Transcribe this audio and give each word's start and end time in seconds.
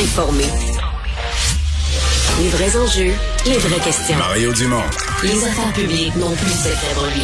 informer. 0.00 0.44
Les 2.40 2.48
vrais 2.48 2.76
enjeux, 2.76 3.12
les 3.46 3.58
vraies 3.58 3.80
questions. 3.80 4.16
Mario 4.16 4.52
Dumont. 4.52 4.82
Les 5.22 5.44
affaires 5.44 5.72
publiques 5.74 6.16
n'ont 6.16 6.34
plus 6.34 6.46
de 6.46 6.56
secret 6.56 6.94
pour 6.94 7.06
lui. 7.06 7.22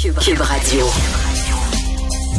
Cube, 0.00 0.18
Cube 0.18 0.40
Radio. 0.40 0.86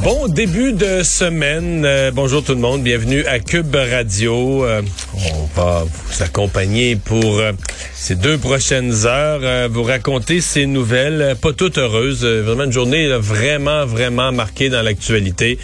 Bon 0.03 0.27
début 0.27 0.73
de 0.73 1.01
semaine. 1.01 1.83
Euh, 1.83 2.11
bonjour 2.11 2.43
tout 2.43 2.53
le 2.53 2.59
monde. 2.59 2.83
Bienvenue 2.83 3.25
à 3.25 3.39
Cube 3.39 3.75
Radio. 3.75 4.63
Euh, 4.63 4.83
on 5.15 5.59
va 5.59 5.83
vous 5.83 6.23
accompagner 6.23 6.95
pour 6.95 7.39
euh, 7.39 7.51
ces 7.93 8.15
deux 8.15 8.37
prochaines 8.37 9.05
heures, 9.05 9.39
euh, 9.43 9.69
vous 9.71 9.83
raconter 9.83 10.41
ces 10.41 10.65
nouvelles, 10.65 11.21
euh, 11.21 11.35
pas 11.35 11.53
toutes 11.53 11.77
heureuses. 11.77 12.25
vraiment 12.25 12.63
une 12.63 12.71
journée 12.71 13.07
vraiment, 13.17 13.85
vraiment 13.85 14.31
marquée 14.31 14.69
dans 14.69 14.81
l'actualité 14.81 15.57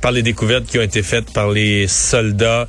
par 0.00 0.12
les 0.12 0.22
découvertes 0.22 0.66
qui 0.66 0.78
ont 0.78 0.82
été 0.82 1.02
faites 1.02 1.32
par 1.32 1.50
les 1.50 1.86
soldats 1.88 2.68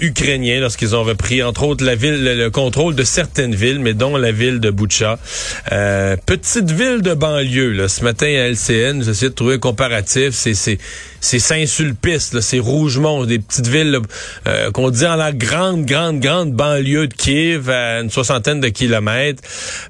ukrainiens 0.00 0.60
lorsqu'ils 0.60 0.96
ont 0.96 1.04
repris, 1.04 1.42
entre 1.42 1.64
autres, 1.64 1.84
la 1.84 1.94
ville, 1.94 2.22
le, 2.22 2.34
le 2.34 2.50
contrôle 2.50 2.94
de 2.94 3.04
certaines 3.04 3.54
villes, 3.54 3.80
mais 3.80 3.94
dont 3.94 4.16
la 4.16 4.32
ville 4.32 4.60
de 4.60 4.70
Boucha. 4.70 5.18
Petite 6.26 6.70
ville 6.70 7.02
de 7.02 7.14
banlieue. 7.14 7.72
Là. 7.72 7.88
Ce 7.88 8.02
matin 8.02 8.26
à 8.26 8.48
LCN, 8.48 9.02
j'essaie 9.02 9.28
de 9.28 9.34
trouver 9.34 9.54
un 9.54 9.58
comparatif. 9.58 10.30
C'est 10.32 10.54
c'est 10.54 10.78
c'est 11.20 11.38
Saint-Sulpice, 11.38 12.38
c'est 12.40 12.58
Rougemont, 12.58 13.24
des 13.24 13.38
petites 13.38 13.66
villes 13.66 14.00
qu'on 14.74 14.90
dit 14.90 15.06
en 15.06 15.16
la 15.16 15.32
grande, 15.32 15.73
grande, 15.82 16.20
grande 16.20 16.52
banlieue 16.52 17.08
de 17.08 17.14
Kiev, 17.14 17.70
à 17.70 18.00
une 18.00 18.10
soixantaine 18.10 18.60
de 18.60 18.68
kilomètres, 18.68 19.42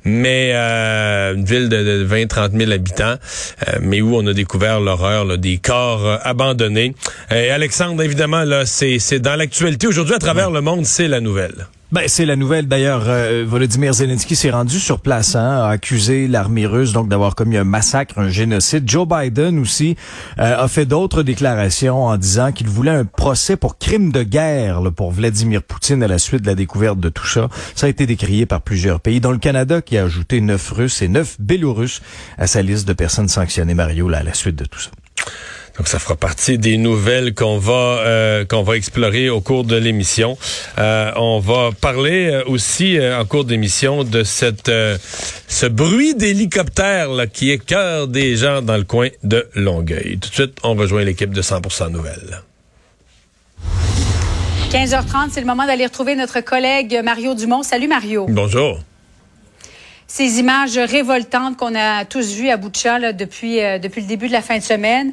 mais 0.05 0.53
euh, 0.55 1.35
une 1.35 1.45
ville 1.45 1.69
de, 1.69 1.77
de 1.77 2.07
20-30 2.07 2.57
000 2.57 2.73
habitants, 2.73 3.15
euh, 3.69 3.79
mais 3.81 4.01
où 4.01 4.17
on 4.17 4.27
a 4.27 4.33
découvert 4.33 4.81
l'horreur 4.81 5.39
des 5.39 5.59
corps 5.59 6.07
euh, 6.07 6.17
abandonnés. 6.23 6.95
Et 7.31 7.51
Alexandre, 7.51 8.03
évidemment, 8.03 8.45
là, 8.45 8.67
c'est 8.67 8.99
c'est 8.99 9.21
dans 9.21 9.37
l'actualité. 9.37 9.87
Aujourd'hui, 9.87 10.15
à 10.15 10.19
travers 10.19 10.51
le 10.51 10.61
monde, 10.61 10.85
c'est 10.85 11.09
la 11.09 11.21
nouvelle. 11.21 11.67
Ben, 11.95 12.09
c'est 12.09 12.27
la 12.27 12.35
nouvelle. 12.35 12.67
D'ailleurs, 12.67 13.05
euh, 13.07 13.45
Volodymyr 13.47 13.95
Zelensky 13.95 14.35
s'est 14.35 14.51
rendu 14.51 14.81
sur 14.81 14.99
place, 14.99 15.37
hein, 15.37 15.63
a 15.63 15.69
accusé 15.69 16.27
l'armée 16.27 16.67
russe 16.67 16.93
donc 16.93 17.09
d'avoir 17.09 17.37
commis 17.37 17.57
un 17.57 17.63
massacre, 17.63 18.19
un 18.19 18.31
génocide. 18.31 18.91
Joe 18.91 19.07
Biden 19.07 19.61
aussi 19.61 19.95
euh, 20.41 20.59
a 20.59 20.67
fait 20.67 20.87
d'autres 20.87 21.23
déclarations 21.23 22.03
en 22.07 22.17
disant 22.17 22.51
qu'il 22.51 22.67
voulait 22.67 22.91
un 22.91 23.05
procès 23.05 23.57
pour 23.57 23.79
crime 23.79 24.11
de 24.11 24.25
guerre 24.25 24.81
là, 24.81 24.91
pour 24.91 25.13
Vladimir 25.13 25.63
Poutine 25.63 26.03
à 26.03 26.09
la 26.09 26.19
suite 26.19 26.43
de 26.43 26.49
la 26.49 26.57
découverte 26.57 26.99
de 26.99 27.11
tout 27.11 27.29
ça. 27.29 27.49
Ça 27.77 27.87
a 27.87 27.91
été 27.91 28.07
décrié 28.07 28.45
par 28.45 28.63
plusieurs 28.63 28.99
pays, 28.99 29.21
dont 29.21 29.31
le 29.31 29.39
Canada 29.39 29.81
qui 29.81 29.97
a 29.97 30.03
ajouté 30.03 30.41
neuf 30.41 30.73
Russes 30.73 31.01
et 31.01 31.07
neuf 31.07 31.37
Bélarusses 31.39 32.03
à 32.39 32.49
sa 32.49 32.61
liste 32.61 32.89
de 32.89 32.93
personnes 32.93 33.29
sanctionnées, 33.29 33.75
Mario, 33.75 34.09
là, 34.09 34.19
à 34.19 34.23
la 34.25 34.35
suite 34.35 34.57
de 34.57 34.65
tout 34.65 34.81
ça. 34.81 34.91
Donc, 35.77 35.89
ça 35.89 35.99
fera 35.99 36.15
partie 36.15 36.57
des 36.57 36.77
nouvelles 36.77 37.35
qu'on 37.35 37.59
va 37.59 37.73
euh, 38.07 38.45
qu'on 38.45 38.63
va 38.63 38.77
explorer 38.77 39.29
au 39.29 39.41
cours 39.41 39.65
de 39.65 39.77
l'émission. 39.77 40.39
Euh, 40.79 41.11
on 41.17 41.41
va 41.41 41.71
parler 41.81 42.31
euh, 42.31 42.45
aussi 42.47 42.97
euh, 42.97 43.21
en 43.21 43.25
cours 43.25 43.45
d'émission 43.45 44.05
de 44.05 44.23
cette 44.23 44.71
ce 45.49 45.67
bruit 45.67 46.15
d'hélicoptère 46.15 47.11
là, 47.11 47.27
qui 47.27 47.51
écœure 47.51 48.07
des 48.07 48.37
gens 48.37 48.63
dans 48.63 48.77
le 48.77 48.85
coin 48.85 49.09
de 49.25 49.49
Longueuil. 49.55 50.19
Tout 50.19 50.29
de 50.29 50.35
suite, 50.35 50.59
on 50.63 50.75
rejoint 50.75 51.03
l'équipe 51.03 51.33
de 51.33 51.43
100% 51.43 51.91
Nouvelles. 51.91 52.43
15h30, 54.71 55.31
c'est 55.31 55.41
le 55.41 55.47
moment 55.47 55.67
d'aller 55.67 55.87
retrouver 55.87 56.17
notre 56.17 56.41
collègue 56.41 57.01
Mario 57.05 57.35
Dumont. 57.35 57.63
Salut 57.63 57.89
Mario. 57.89 58.27
Bonjour. 58.29 58.81
Ces 60.07 60.39
images 60.39 60.79
révoltantes 60.79 61.57
qu'on 61.57 61.75
a 61.75 62.05
tous 62.05 62.35
vues 62.35 62.51
à 62.51 62.57
Boucha 62.57 62.99
là, 62.99 63.13
depuis, 63.13 63.61
euh, 63.61 63.79
depuis 63.79 64.03
le 64.03 64.07
début 64.07 64.29
de 64.29 64.33
la 64.33 64.43
fin 64.43 64.59
de 64.59 64.63
semaine, 64.63 65.13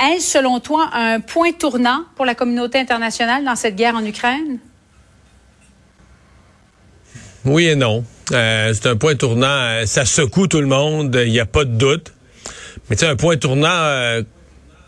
est-ce 0.00 0.32
selon 0.32 0.60
toi 0.60 0.90
un 0.92 1.20
point 1.20 1.52
tournant 1.52 2.04
pour 2.16 2.24
la 2.24 2.34
communauté 2.34 2.78
internationale 2.78 3.44
dans 3.44 3.56
cette 3.56 3.76
guerre 3.76 3.94
en 3.94 4.04
Ukraine? 4.04 4.58
Oui 7.44 7.66
et 7.66 7.76
non. 7.76 8.04
Euh, 8.32 8.72
c'est 8.72 8.86
un 8.86 8.96
point 8.96 9.14
tournant. 9.16 9.46
euh, 9.46 9.86
Ça 9.86 10.04
secoue 10.04 10.46
tout 10.46 10.60
le 10.60 10.66
monde. 10.66 11.20
Il 11.24 11.30
n'y 11.30 11.40
a 11.40 11.46
pas 11.46 11.64
de 11.64 11.76
doute. 11.76 12.12
Mais 12.88 12.96
tu 12.96 13.04
un 13.04 13.16
point 13.16 13.36
tournant, 13.36 13.68
euh, 13.70 14.22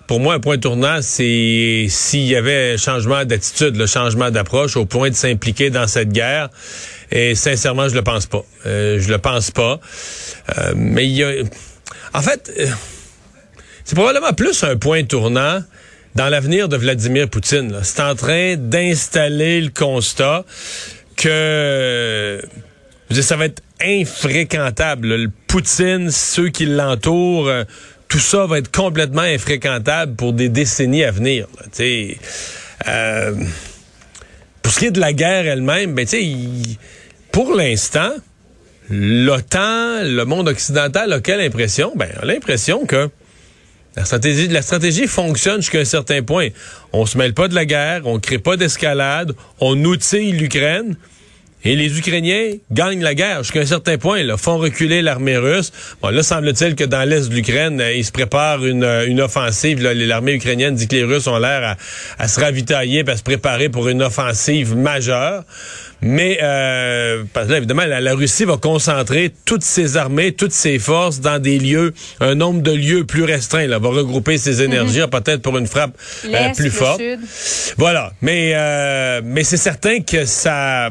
pour 0.07 0.21
moi, 0.21 0.35
un 0.35 0.41
point 0.41 0.59
tournant, 0.59 0.99
c'est 1.03 1.87
s'il 1.89 2.27
y 2.27 2.37
avait 2.37 2.75
un 2.75 2.77
changement 2.77 3.25
d'attitude, 3.25 3.77
le 3.77 3.87
changement 3.87 4.31
d'approche 4.31 4.77
au 4.77 4.87
point 4.87 5.11
de 5.11 5.15
s'impliquer 5.15 5.71
dans 5.71 5.87
cette 5.87 6.11
guerre. 6.11 6.49
Et 7.11 7.35
sincèrement, 7.35 7.89
je 7.89 7.95
le 7.95 8.03
pense 8.03 8.27
pas. 8.27 8.45
Je 8.65 9.09
le 9.09 9.19
pense 9.19 9.51
pas. 9.51 9.81
Mais 10.75 11.05
il 11.07 11.13
y 11.13 11.25
a... 11.25 11.31
En 12.15 12.23
fait, 12.23 12.51
c'est 13.87 13.95
probablement 13.95 14.33
plus 14.33 14.65
un 14.65 14.77
point 14.77 15.05
tournant 15.05 15.63
dans 16.17 16.29
l'avenir 16.29 16.69
de 16.69 16.77
Vladimir 16.77 17.31
Poutine. 17.31 17.73
C'est 17.85 18.01
en 18.01 18.17
train 18.17 18.57
d'installer 18.57 19.61
le 19.61 19.71
constat 19.71 20.45
que 21.17 22.43
ça 23.13 23.37
va 23.37 23.45
être 23.45 23.63
infréquentable. 23.81 25.07
Le 25.15 25.31
Poutine, 25.47 26.11
ceux 26.11 26.49
qui 26.49 26.67
l'entourent, 26.67 27.47
euh, 27.47 27.63
tout 28.09 28.19
ça 28.19 28.47
va 28.47 28.59
être 28.59 28.73
complètement 28.73 29.23
infréquentable 29.23 30.17
pour 30.17 30.33
des 30.33 30.49
décennies 30.49 31.05
à 31.05 31.13
venir. 31.13 31.47
euh, 32.89 33.35
pour 34.63 34.73
ce 34.73 34.81
qui 34.81 34.87
est 34.87 34.91
de 34.91 35.01
la 35.01 35.13
guerre 35.13 35.47
elle-même, 35.47 35.95
ben, 35.95 36.05
pour 37.31 37.55
l'instant, 37.55 38.11
l'OTAN, 38.91 40.03
le 40.03 40.25
monde 40.25 40.49
occidental 40.49 41.13
a 41.13 41.21
quelle 41.21 41.41
impression? 41.41 41.93
Ben, 41.95 42.09
l'impression 42.25 42.85
que 42.85 43.11
la 43.97 44.05
stratégie, 44.05 44.49
la 44.49 44.63
stratégie 44.63 45.07
fonctionne 45.07 45.63
jusqu'à 45.63 45.81
un 45.81 45.85
certain 45.85 46.23
point. 46.23 46.49
On 46.93 47.07
se 47.07 47.17
mêle 47.17 47.35
pas 47.35 47.49
de 47.49 47.55
la 47.55 47.65
guerre, 47.65 48.03
on 48.05 48.19
crée 48.19 48.39
pas 48.39 48.57
d'escalade, 48.57 49.35
on 49.61 49.83
outille 49.85 50.33
l'Ukraine. 50.33 50.97
Et 51.65 51.75
les 51.75 51.99
Ukrainiens 51.99 52.53
gagnent 52.71 53.03
la 53.03 53.15
guerre 53.15 53.43
jusqu'à 53.43 53.61
un 53.61 53.67
certain 53.67 53.99
point, 53.99 54.23
là, 54.23 54.37
font 54.37 54.59
reculer 54.59 55.03
l'armée 55.03 55.37
russe. 55.37 55.73
Bon, 56.01 56.11
là, 56.11 56.23
semble-t-il 56.23 56.77
que 56.77 56.85
dans 56.85 57.09
l'est 57.09 57.29
de 57.29 57.35
l'Ukraine, 57.35 57.81
euh, 57.81 57.93
ils 57.93 58.05
se 58.05 58.13
préparent 58.13 58.65
une, 58.65 58.85
euh, 58.85 59.07
une 59.07 59.21
offensive. 59.21 59.83
Là, 59.83 59.93
L'armée 59.95 60.35
ukrainienne 60.35 60.75
dit 60.75 60.87
que 60.87 60.95
les 60.95 61.05
Russes 61.05 61.27
ont 61.27 61.39
l'air 61.39 61.65
à, 61.65 62.23
à 62.23 62.29
se 62.29 62.39
ravitailler, 62.39 63.03
à 63.09 63.17
se 63.17 63.23
préparer 63.23 63.69
pour 63.69 63.89
une 63.89 64.03
offensive 64.03 64.77
majeure. 64.77 65.43
Mais, 66.03 66.39
euh, 66.43 67.25
parce 67.33 67.47
que 67.47 67.53
là, 67.53 67.59
évidemment, 67.59 67.87
la, 67.87 68.01
la 68.01 68.15
Russie 68.15 68.45
va 68.45 68.59
concentrer 68.59 69.33
toutes 69.47 69.65
ses 69.65 69.97
armées, 69.97 70.33
toutes 70.33 70.53
ses 70.53 70.79
forces 70.79 71.21
dans 71.21 71.41
des 71.41 71.59
lieux, 71.59 71.95
un 72.21 72.35
nombre 72.35 72.63
de 72.63 72.71
lieux 72.73 73.05
plus 73.05 73.25
restreint. 73.25 73.67
Là, 73.67 73.79
va 73.79 73.89
regrouper 73.89 74.37
ses 74.39 74.63
énergies, 74.63 75.01
peut-être 75.11 75.43
pour 75.43 75.57
une 75.57 75.67
frappe 75.67 75.97
euh, 76.27 76.53
plus 76.55 76.71
forte. 76.71 77.01
Sud. 77.01 77.75
Voilà. 77.79 78.13
Mais, 78.21 78.53
euh, 78.55 79.21
mais 79.25 79.43
c'est 79.43 79.57
certain 79.57 80.01
que 80.01 80.27
ça, 80.27 80.91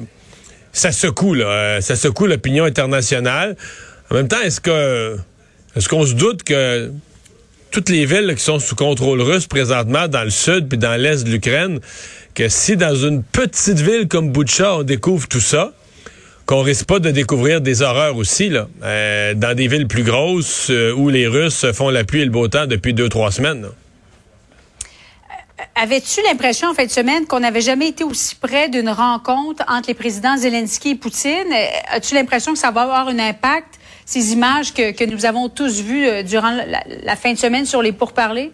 ça 0.76 0.92
secoue, 0.92 1.34
là. 1.34 1.46
Euh, 1.46 1.82
ça 1.82 1.96
secoue 1.96 2.28
l'opinion 2.28 2.66
internationale. 2.66 3.56
En 4.12 4.16
même 4.16 4.28
temps, 4.28 4.42
est-ce 4.42 4.60
que, 4.60 5.18
est-ce 5.76 5.88
qu'on 5.88 6.06
se 6.06 6.14
doute 6.14 6.44
que 6.44 6.92
toutes 7.72 7.90
les 7.90 8.06
villes 8.06 8.36
qui 8.36 8.44
sont 8.44 8.60
sous 8.60 8.76
contrôle 8.76 9.22
russe 9.22 9.48
présentement 9.48 10.08
dans 10.08 10.24
le 10.24 10.30
sud 10.30 10.68
puis 10.68 10.78
dans 10.78 11.00
l'est 11.00 11.24
de 11.24 11.30
l'Ukraine, 11.30 11.80
que 12.34 12.50
si 12.50 12.76
dans 12.76 12.96
une 12.96 13.24
petite 13.24 13.80
ville 13.80 14.08
comme 14.08 14.32
Boucha, 14.32 14.76
on 14.76 14.84
découvre 14.84 15.28
tout 15.28 15.40
ça, 15.40 15.72
qu'on 16.46 16.62
risque 16.62 16.86
pas 16.86 17.00
de 17.00 17.10
découvrir 17.10 17.62
des 17.62 17.82
horreurs 17.82 18.18
aussi, 18.18 18.50
là, 18.50 18.68
euh, 18.84 19.34
dans 19.34 19.56
des 19.56 19.68
villes 19.68 19.88
plus 19.88 20.04
grosses 20.04 20.68
euh, 20.70 20.94
où 20.94 21.10
les 21.10 21.26
Russes 21.26 21.66
font 21.74 21.90
la 21.90 22.04
pluie 22.04 22.22
et 22.22 22.26
le 22.26 22.32
beau 22.32 22.48
temps 22.50 22.68
depuis 22.68 22.94
deux, 22.94 23.10
trois 23.10 23.32
semaines. 23.32 23.62
là? 23.64 23.70
Avais-tu 25.74 26.22
l'impression 26.22 26.70
en 26.70 26.74
fin 26.74 26.86
de 26.86 26.92
semaine 26.92 27.26
qu'on 27.26 27.40
n'avait 27.40 27.62
jamais 27.62 27.90
été 27.90 28.04
aussi 28.04 28.36
près 28.36 28.70
d'une 28.70 28.90
rencontre 28.90 29.64
entre 29.68 29.90
les 29.90 29.94
présidents 29.94 30.38
Zelensky 30.38 30.92
et 30.92 30.96
Poutine? 30.96 31.54
As-tu 31.90 32.16
l'impression 32.16 32.54
que 32.54 32.60
ça 32.60 32.72
va 32.72 32.82
avoir 32.82 33.08
un 33.08 33.20
impact, 33.20 33.80
ces 34.06 34.34
images 34.34 34.74
que, 34.74 35.06
nous 35.06 35.26
avons 35.26 35.50
tous 35.50 35.82
vues 35.82 36.08
euh, 36.08 36.24
durant 36.24 36.52
la, 36.52 37.16
fin 37.16 37.34
de 37.34 37.38
semaine 37.38 37.66
sur 37.66 37.82
les 37.82 37.92
pourparlers? 37.92 38.52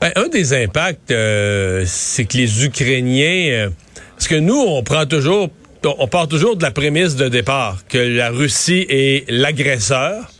Ben, 0.00 0.12
un 0.16 0.28
des 0.28 0.52
impacts, 0.52 1.10
euh, 1.10 1.84
c'est 1.86 2.24
que 2.24 2.36
les 2.36 2.64
Ukrainiens, 2.64 3.50
euh, 3.50 3.70
parce 4.14 4.28
que 4.28 4.34
nous, 4.34 4.58
on 4.58 4.82
toujours, 5.06 5.48
on 5.84 6.08
part 6.08 6.28
toujours 6.28 6.56
de 6.56 6.62
la 6.62 6.70
prémisse 6.70 7.14
de 7.16 7.28
départ 7.28 7.86
que 7.88 7.98
la 7.98 8.30
Russie 8.30 8.86
est 8.88 9.30
l'agresseur 9.30 10.32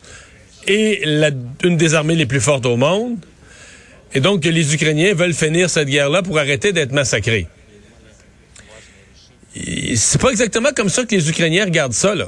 et 0.67 1.03
une 1.65 1.77
des 1.77 1.95
armées 1.95 2.15
les 2.15 2.27
plus 2.27 2.41
fortes 2.41 2.67
au 2.67 2.77
monde, 2.77 3.19
et 4.15 4.21
donc 4.21 4.43
que 4.43 4.49
les 4.49 4.75
Ukrainiens 4.75 5.15
veulent 5.15 5.35
finir 5.35 5.71
cette 5.71 5.89
guerre-là 5.89 6.23
pour 6.23 6.39
arrêter 6.39 6.73
d'être 6.73 6.93
massacrés. 6.93 7.47
C'est 9.95 10.21
pas 10.21 10.31
exactement 10.31 10.71
comme 10.75 10.89
ça 10.89 11.05
que 11.05 11.15
les 11.15 11.29
Ukrainiens 11.29 11.65
regardent 11.65 11.93
ça, 11.93 12.15
là. 12.15 12.27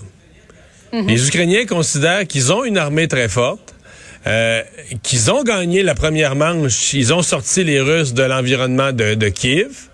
Mm-hmm. 0.93 1.07
Les 1.09 1.29
Ukrainiens 1.29 1.67
considèrent 1.67 2.27
qu'ils 2.27 2.53
ont 2.53 2.65
une 2.65 2.79
armée 2.79 3.09
très 3.09 3.29
forte, 3.29 3.75
euh, 4.27 4.63
qu'ils 5.03 5.31
ont 5.31 5.43
gagné 5.43 5.83
la 5.83 5.95
première 5.95 6.37
manche, 6.37 6.95
ils 6.95 7.13
ont 7.13 7.23
sorti 7.23 7.65
les 7.65 7.81
Russes 7.81 8.15
de 8.15 8.23
l'environnement 8.23 8.93
de, 8.93 9.15
de, 9.15 9.29
Kiev 9.29 9.89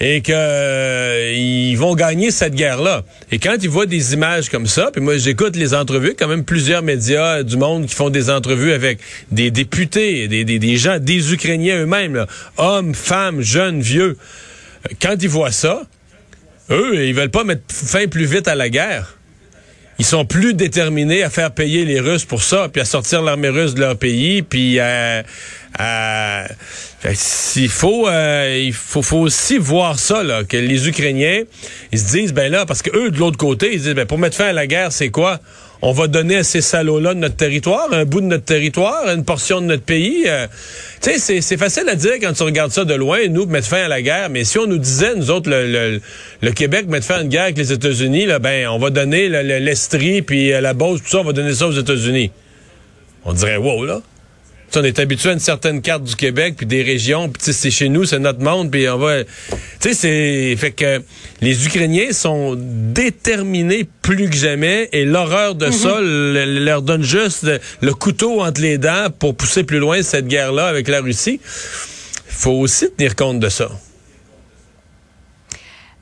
et 0.00 0.22
que 0.22 0.32
euh, 0.34 1.74
vont 1.76 1.94
gagner 1.94 2.30
cette 2.30 2.54
guerre-là. 2.54 3.04
Et 3.30 3.38
quand 3.38 3.56
ils 3.62 3.68
voient 3.68 3.86
des 3.86 4.14
images 4.14 4.48
comme 4.48 4.66
ça, 4.66 4.90
puis 4.90 5.00
moi 5.00 5.18
j'écoute 5.18 5.56
les 5.56 5.74
entrevues, 5.74 6.14
quand 6.18 6.28
même 6.28 6.44
plusieurs 6.44 6.82
médias 6.82 7.42
du 7.42 7.56
monde 7.56 7.86
qui 7.86 7.94
font 7.94 8.10
des 8.10 8.30
entrevues 8.30 8.72
avec 8.72 8.98
des 9.30 9.50
députés, 9.50 10.26
des, 10.28 10.44
des, 10.44 10.58
des 10.58 10.76
gens, 10.76 10.98
des 10.98 11.32
Ukrainiens 11.32 11.82
eux-mêmes, 11.82 12.26
hommes, 12.56 12.94
femmes, 12.94 13.42
jeunes, 13.42 13.80
vieux. 13.80 14.16
Quand 15.00 15.16
ils 15.22 15.28
voient 15.28 15.52
ça, 15.52 15.82
eux, 16.70 17.04
ils 17.04 17.14
veulent 17.14 17.30
pas 17.30 17.44
mettre 17.44 17.62
fin 17.68 18.06
plus 18.06 18.24
vite 18.24 18.48
à 18.48 18.54
la 18.54 18.68
guerre 18.68 19.16
ils 20.00 20.06
sont 20.06 20.24
plus 20.24 20.54
déterminés 20.54 21.22
à 21.22 21.28
faire 21.28 21.50
payer 21.50 21.84
les 21.84 22.00
Russes 22.00 22.24
pour 22.24 22.42
ça, 22.42 22.70
puis 22.72 22.80
à 22.80 22.86
sortir 22.86 23.20
l'armée 23.20 23.50
russe 23.50 23.74
de 23.74 23.80
leur 23.80 23.98
pays, 23.98 24.40
puis 24.40 24.80
à, 24.80 25.24
il 27.54 27.68
faut, 27.68 28.08
euh, 28.08 28.62
il 28.64 28.72
faut, 28.72 29.02
faut 29.02 29.18
aussi 29.18 29.58
voir 29.58 29.98
ça 29.98 30.22
là, 30.22 30.42
que 30.42 30.56
les 30.56 30.88
Ukrainiens, 30.88 31.42
ils 31.92 31.98
se 31.98 32.12
disent 32.12 32.32
ben 32.32 32.50
là, 32.50 32.64
parce 32.64 32.80
que 32.80 32.96
eux 32.96 33.10
de 33.10 33.18
l'autre 33.18 33.36
côté, 33.36 33.74
ils 33.74 33.82
disent 33.82 33.94
ben 33.94 34.06
pour 34.06 34.16
mettre 34.16 34.38
fin 34.38 34.46
à 34.46 34.52
la 34.54 34.66
guerre, 34.66 34.90
c'est 34.90 35.10
quoi? 35.10 35.38
On 35.82 35.92
va 35.92 36.08
donner 36.08 36.36
à 36.36 36.44
ces 36.44 36.60
salauds-là 36.60 37.14
notre 37.14 37.36
territoire, 37.36 37.88
un 37.92 38.04
bout 38.04 38.20
de 38.20 38.26
notre 38.26 38.44
territoire, 38.44 39.08
une 39.08 39.24
portion 39.24 39.60
de 39.60 39.66
notre 39.66 39.82
pays. 39.82 40.24
Euh, 40.26 40.46
tu 41.00 41.18
sais, 41.18 41.40
c'est 41.40 41.56
facile 41.56 41.88
à 41.88 41.94
dire 41.94 42.14
quand 42.20 42.32
tu 42.32 42.42
regardes 42.42 42.70
ça 42.70 42.84
de 42.84 42.94
loin, 42.94 43.26
nous, 43.28 43.46
mettre 43.46 43.66
fin 43.66 43.84
à 43.84 43.88
la 43.88 44.02
guerre, 44.02 44.28
mais 44.28 44.44
si 44.44 44.58
on 44.58 44.66
nous 44.66 44.78
disait, 44.78 45.14
nous 45.14 45.30
autres, 45.30 45.50
le, 45.50 46.50
Québec 46.52 46.86
mettre 46.86 47.06
fin 47.06 47.16
à 47.16 47.22
une 47.22 47.28
guerre 47.28 47.44
avec 47.44 47.56
les 47.56 47.72
États-Unis, 47.72 48.26
ben, 48.40 48.68
on 48.68 48.78
va 48.78 48.90
donner 48.90 49.28
l'Estrie, 49.28 50.22
puis 50.22 50.52
euh, 50.52 50.60
la 50.60 50.74
Beauce, 50.74 51.02
tout 51.02 51.08
ça, 51.08 51.18
on 51.18 51.24
va 51.24 51.32
donner 51.32 51.54
ça 51.54 51.66
aux 51.66 51.72
États-Unis. 51.72 52.30
On 53.24 53.32
dirait, 53.32 53.56
wow, 53.56 53.84
là 53.84 54.00
on 54.76 54.84
est 54.84 54.98
habitué 54.98 55.30
à 55.30 55.32
une 55.32 55.40
certaine 55.40 55.82
carte 55.82 56.04
du 56.04 56.16
Québec 56.16 56.54
puis 56.56 56.66
des 56.66 56.82
régions, 56.82 57.28
puis 57.28 57.52
c'est 57.52 57.70
chez 57.70 57.88
nous, 57.88 58.04
c'est 58.04 58.18
notre 58.18 58.40
monde, 58.40 58.70
puis 58.70 58.88
on 58.88 58.98
va. 58.98 59.24
Tu 59.24 59.28
sais, 59.80 59.94
c'est 59.94 60.56
fait 60.56 60.72
que 60.72 61.02
les 61.40 61.66
Ukrainiens 61.66 62.12
sont 62.12 62.56
déterminés 62.58 63.86
plus 64.02 64.28
que 64.28 64.36
jamais 64.36 64.88
et 64.92 65.04
l'horreur 65.04 65.54
de 65.54 65.70
ça 65.70 66.00
mhm. 66.00 66.64
leur 66.64 66.82
donne 66.82 67.02
juste 67.02 67.46
le, 67.80 67.94
couteau 67.94 68.42
entre 68.42 68.60
les 68.60 68.78
dents 68.78 69.08
pour 69.18 69.34
pousser 69.34 69.64
plus 69.64 69.78
loin 69.78 70.02
cette 70.02 70.28
guerre-là 70.28 70.66
avec 70.66 70.88
la 70.88 71.00
Russie. 71.00 71.40
Faut 72.26 72.52
aussi 72.52 72.86
tenir 72.96 73.16
compte 73.16 73.40
de 73.40 73.48
ça. 73.48 73.70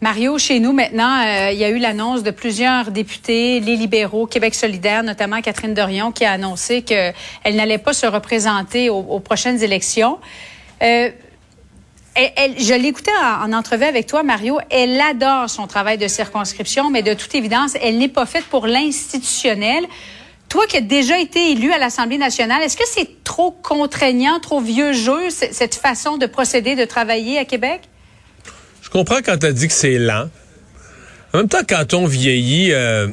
Mario, 0.01 0.39
chez 0.39 0.61
nous 0.61 0.73
maintenant, 0.73 1.25
euh, 1.27 1.51
il 1.51 1.59
y 1.59 1.65
a 1.65 1.71
eu 1.71 1.79
l'annonce 1.79 2.23
de 2.23 2.31
plusieurs 2.31 2.93
députés, 2.93 3.59
les 3.59 3.75
libéraux, 3.75 4.27
Québec 4.27 4.55
solidaire, 4.55 5.03
notamment 5.03 5.41
Catherine 5.41 5.75
Dorion, 5.75 6.13
qui 6.13 6.25
a 6.25 6.31
annoncé 6.31 6.83
qu'elle 6.83 7.15
n'allait 7.45 7.79
pas 7.79 7.93
se 7.93 8.07
représenter 8.07 8.91
aux, 8.91 9.19
prochaines 9.19 9.61
élections. 9.61 10.21
Euh, 10.85 11.11
elle, 12.15 12.61
je 12.61 12.75
l'écoutais 12.75 13.11
en, 13.21 13.51
en, 13.51 13.53
entrevue 13.53 13.85
avec 13.85 14.07
toi, 14.07 14.23
Mario. 14.23 14.61
Elle 14.71 15.01
adore 15.01 15.51
son 15.51 15.67
travail 15.67 15.99
de 15.99 16.07
circonscription, 16.07 16.91
mais 16.91 17.03
de 17.03 17.15
toute 17.15 17.35
évidence, 17.35 17.73
elle 17.83 17.99
n'est 17.99 18.09
pas 18.09 18.27
faite 18.27 18.45
pour 18.45 18.69
l'institutionnel. 18.69 19.85
Toi 20.49 20.67
qui 20.69 20.77
as 20.77 20.81
déjà 20.81 21.19
été 21.19 21.51
élu 21.51 21.73
à 21.73 21.79
l'Assemblée 21.79 22.19
nationale, 22.19 22.63
est-ce 22.63 22.77
que 22.77 22.87
c'est 22.87 23.25
trop 23.25 23.51
contraignant, 23.51 24.39
trop 24.39 24.61
vieux 24.61 24.93
jeu, 24.93 25.29
cette 25.31 25.75
façon 25.75 26.19
de 26.19 26.27
procéder, 26.27 26.77
de 26.77 26.85
travailler 26.85 27.39
à 27.39 27.45
Québec? 27.45 27.83
Je 28.89 28.93
comprends 28.93 29.19
quand 29.23 29.37
tu 29.37 29.53
dit 29.53 29.69
que 29.69 29.75
c'est 29.75 29.99
lent. 29.99 30.31
En 31.35 31.39
même 31.39 31.49
temps, 31.49 31.61
quand 31.69 31.93
on 31.93 32.07
vieillit, 32.07 32.73
euh, 32.73 33.09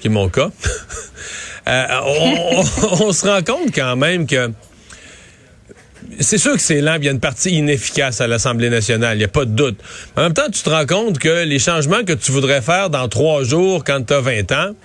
qui 0.00 0.06
est 0.06 0.10
mon 0.10 0.28
cas, 0.28 0.50
euh, 1.68 1.86
on, 3.00 3.12
se 3.12 3.26
rend 3.26 3.42
compte 3.42 3.74
quand 3.74 3.96
même 3.96 4.28
que 4.28 4.52
c'est 6.20 6.38
sûr 6.38 6.52
que 6.52 6.60
c'est 6.60 6.80
lent, 6.80 6.94
il 6.98 7.06
y 7.06 7.08
a 7.08 7.10
une 7.10 7.18
partie 7.18 7.50
inefficace 7.50 8.20
à 8.20 8.28
l'Assemblée 8.28 8.70
nationale, 8.70 9.16
il 9.16 9.18
n'y 9.18 9.24
a 9.24 9.28
pas 9.28 9.46
de 9.46 9.50
doute. 9.50 9.80
En 10.16 10.22
même 10.22 10.32
temps, 10.32 10.48
tu 10.48 10.62
te 10.62 10.70
rends 10.70 10.86
compte 10.86 11.18
que 11.18 11.44
les 11.44 11.58
changements 11.58 12.04
que 12.04 12.12
tu 12.12 12.30
voudrais 12.30 12.62
faire 12.62 12.88
dans 12.88 13.08
trois 13.08 13.42
jours 13.42 13.82
quand 13.82 14.06
tu 14.06 14.14
as 14.14 14.20
20 14.20 14.52
ans, 14.52 14.76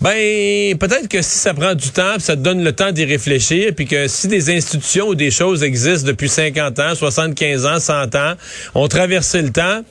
ben, 0.00 0.76
peut-être 0.78 1.08
que 1.08 1.22
si 1.22 1.38
ça 1.38 1.54
prend 1.54 1.74
du 1.74 1.90
temps, 1.90 2.18
ça 2.18 2.36
te 2.36 2.40
donne 2.40 2.62
le 2.62 2.72
temps 2.72 2.92
d'y 2.92 3.04
réfléchir, 3.04 3.72
puis 3.74 3.86
que 3.86 4.08
si 4.08 4.28
des 4.28 4.54
institutions 4.54 5.08
ou 5.08 5.14
des 5.14 5.30
choses 5.30 5.62
existent 5.62 6.06
depuis 6.06 6.28
50 6.28 6.78
ans, 6.80 6.94
75 6.94 7.66
ans, 7.66 7.78
100 7.78 8.14
ans, 8.14 8.34
ont 8.74 8.88
traversé 8.88 9.42
le 9.42 9.50
temps, 9.50 9.82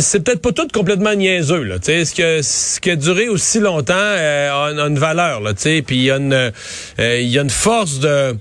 c'est 0.00 0.24
peut-être 0.24 0.40
pas 0.40 0.52
tout 0.52 0.68
complètement 0.72 1.14
niaiseux 1.14 1.62
là, 1.62 1.78
tu 1.78 2.04
ce 2.04 2.14
que 2.14 2.40
ce 2.40 2.80
qui 2.80 2.90
a 2.90 2.96
duré 2.96 3.28
aussi 3.28 3.60
longtemps 3.60 3.94
euh, 3.94 4.50
a, 4.50 4.86
une 4.86 4.98
valeur 4.98 5.40
là, 5.40 5.52
tu 5.52 5.82
puis 5.82 5.96
il 5.96 6.02
y 6.04 6.10
a 6.10 6.16
une 6.16 6.32
euh, 6.32 6.50
il 6.98 7.28
y 7.28 7.38
a 7.38 7.42
une 7.42 7.50
force 7.50 8.00
de 8.00 8.34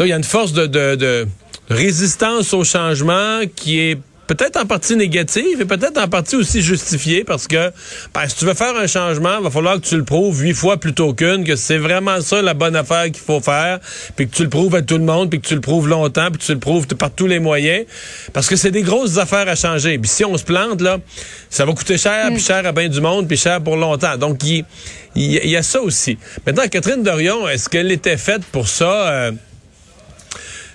il 0.00 0.06
y 0.06 0.12
a 0.12 0.16
une 0.16 0.24
force 0.24 0.52
de, 0.52 0.66
de, 0.66 0.96
de 0.96 1.26
résistance 1.70 2.52
au 2.52 2.64
changement 2.64 3.40
qui 3.56 3.80
est 3.80 3.98
peut-être 4.34 4.56
en 4.56 4.66
partie 4.66 4.96
négative 4.96 5.60
et 5.60 5.64
peut-être 5.64 5.98
en 5.98 6.08
partie 6.08 6.36
aussi 6.36 6.62
justifiée 6.62 7.24
parce 7.24 7.46
que 7.46 7.70
ben, 8.14 8.26
si 8.28 8.36
tu 8.36 8.44
veux 8.46 8.54
faire 8.54 8.74
un 8.76 8.86
changement, 8.86 9.38
il 9.38 9.44
va 9.44 9.50
falloir 9.50 9.80
que 9.80 9.86
tu 9.86 9.96
le 9.96 10.04
prouves 10.04 10.40
huit 10.40 10.54
fois 10.54 10.78
plutôt 10.78 11.12
qu'une, 11.12 11.44
que 11.44 11.56
c'est 11.56 11.76
vraiment 11.76 12.20
ça 12.20 12.40
la 12.40 12.54
bonne 12.54 12.74
affaire 12.74 13.04
qu'il 13.04 13.22
faut 13.24 13.40
faire, 13.40 13.78
puis 14.16 14.28
que 14.28 14.34
tu 14.34 14.42
le 14.42 14.48
prouves 14.48 14.74
à 14.74 14.82
tout 14.82 14.96
le 14.96 15.04
monde, 15.04 15.28
puis 15.28 15.40
que 15.40 15.46
tu 15.46 15.54
le 15.54 15.60
prouves 15.60 15.88
longtemps, 15.88 16.30
puis 16.30 16.38
que 16.38 16.44
tu 16.44 16.52
le 16.52 16.58
prouves 16.58 16.86
par 16.86 17.10
tous 17.10 17.26
les 17.26 17.40
moyens, 17.40 17.84
parce 18.32 18.48
que 18.48 18.56
c'est 18.56 18.70
des 18.70 18.82
grosses 18.82 19.18
affaires 19.18 19.48
à 19.48 19.54
changer. 19.54 19.98
Puis 19.98 20.08
si 20.08 20.24
on 20.24 20.36
se 20.38 20.44
plante, 20.44 20.80
là, 20.80 20.98
ça 21.50 21.64
va 21.64 21.72
coûter 21.72 21.98
cher, 21.98 22.26
puis 22.28 22.36
mm. 22.36 22.40
cher 22.40 22.66
à 22.66 22.72
bien 22.72 22.88
du 22.88 23.00
monde, 23.00 23.28
puis 23.28 23.36
cher 23.36 23.60
pour 23.60 23.76
longtemps. 23.76 24.16
Donc, 24.16 24.42
il, 24.44 24.64
y 25.14 25.56
a 25.56 25.62
ça 25.62 25.82
aussi. 25.82 26.16
Maintenant, 26.46 26.66
Catherine 26.70 27.02
Dorion, 27.02 27.48
est-ce 27.48 27.68
qu'elle 27.68 27.92
était 27.92 28.16
faite 28.16 28.42
pour 28.50 28.68
ça? 28.68 29.08
Euh, 29.08 29.32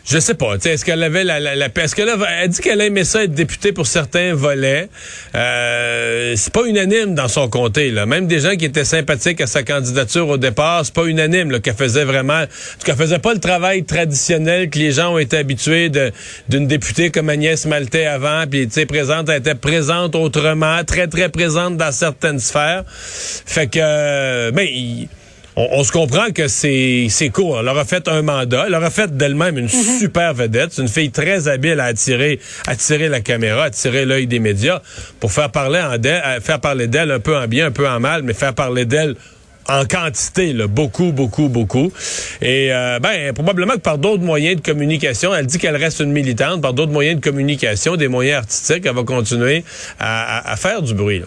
je 0.08 0.20
sais 0.20 0.36
pas. 0.36 0.56
Est-ce 0.56 0.86
qu'elle 0.86 1.04
avait 1.04 1.26
la, 1.26 1.40
la, 1.42 1.56
la 1.56 1.66
est-ce 1.66 1.94
qu'elle 1.94 2.10
a, 2.10 2.48
dit 2.48 2.62
qu'elle 2.62 2.80
aimait 2.80 3.04
ça 3.04 3.26
être 3.26 3.34
députée 3.34 3.74
pour 3.74 3.88
certains 3.88 4.34
volets. 4.34 4.88
Euh, 5.36 6.34
c'est 6.38 6.54
pas 6.54 6.64
unanime 6.66 7.14
dans 7.14 7.28
son 7.28 7.50
comté. 7.50 7.92
Là. 7.92 8.06
Même 8.06 8.26
des 8.26 8.40
gens 8.40 8.56
qui 8.56 8.64
étaient 8.64 8.86
sympathiques 8.86 9.42
à 9.42 9.48
sa 9.48 9.64
candidature 9.64 10.30
au 10.30 10.38
départ, 10.38 10.86
c'est 10.86 10.94
pas 10.94 11.04
unanime 11.04 11.60
qu'elle 11.60 11.76
faisait 11.76 12.06
vraiment, 12.06 12.44
qu'elle 12.86 12.96
faisait 12.96 13.20
pas 13.20 13.34
le 13.34 13.42
travail 13.42 13.84
traditionnel 13.84 14.70
que 14.70 14.80
les 14.80 14.92
gens 14.92 15.14
ont 15.14 15.18
été 15.18 15.38
habitués 15.38 15.92
d'une 16.48 16.68
députée 16.68 17.12
comme 17.12 17.28
Agnès 17.28 17.66
Maltais 17.66 18.06
avant. 18.06 18.46
Puis 18.50 18.70
tu 18.70 18.86
présente, 18.86 19.28
elle 19.28 19.40
était 19.40 19.56
présente 19.56 20.16
autrement, 20.16 20.86
très 20.86 21.08
très 21.08 21.28
présente 21.28 21.76
dans 21.76 21.92
certaines 21.92 22.40
sphères. 22.40 22.86
Fait 22.88 23.68
que, 23.68 23.80
euh, 23.82 24.52
ben, 24.52 24.68
on, 25.58 25.84
se 25.84 25.92
comprend 25.92 26.30
que 26.32 26.48
c'est 26.48 27.32
court. 27.34 27.60
Elle 27.60 27.68
aura 27.68 27.84
fait 27.84 28.08
un 28.08 28.22
mandat. 28.22 28.66
Elle 28.68 28.76
aura 28.76 28.92
fait 28.92 29.16
d'elle-même 29.18 29.58
une 29.58 29.66
mhm. 29.66 30.00
super 30.00 30.34
vedette. 30.34 30.72
C'est 30.72 30.84
une 30.84 30.88
fille 30.88 31.12
très 31.12 31.48
habile 31.48 31.80
à 31.80 31.86
attirer, 31.86 32.40
attirer 32.68 33.10
la 33.10 33.22
caméra, 33.22 33.64
attirer 33.66 34.06
l'œil 34.06 34.28
des 34.28 34.40
médias 34.40 34.82
pour 35.20 35.32
faire 35.32 35.52
parler 35.52 35.80
en 35.80 35.98
d'elle, 35.98 36.22
faire 36.42 36.60
parler 36.60 36.88
d'elle 36.88 37.12
un 37.12 37.20
peu 37.20 37.36
en 37.36 37.48
bien, 37.48 37.68
un 37.68 37.72
peu 37.72 37.88
en 37.88 38.00
mal, 38.00 38.22
mais 38.22 38.34
faire 38.34 38.54
parler 38.54 38.86
d'elle 38.86 39.16
en 39.70 39.86
quantité, 39.86 40.54
là, 40.54 40.68
beaucoup, 40.68 41.12
beaucoup, 41.12 41.50
beaucoup. 41.50 41.92
Et 42.42 42.70
euh, 42.72 43.00
ben 43.00 43.34
probablement 43.34 43.74
que 43.74 43.80
par 43.80 43.98
d'autres 43.98 44.24
moyens 44.24 44.62
de 44.62 44.62
communication, 44.62 45.36
elle 45.36 45.46
dit 45.46 45.58
qu'elle 45.58 45.76
reste 45.76 46.00
une 46.00 46.12
militante, 46.12 46.62
par 46.62 46.74
d'autres 46.74 46.92
moyens 46.92 47.20
de 47.20 47.24
communication, 47.24 47.96
des 47.96 48.08
moyens 48.08 48.40
artistiques, 48.40 48.86
elle 48.86 48.96
va 48.96 49.04
continuer 49.04 49.64
à, 50.00 50.56
faire 50.58 50.82
du 50.82 50.94
bruit. 50.94 51.24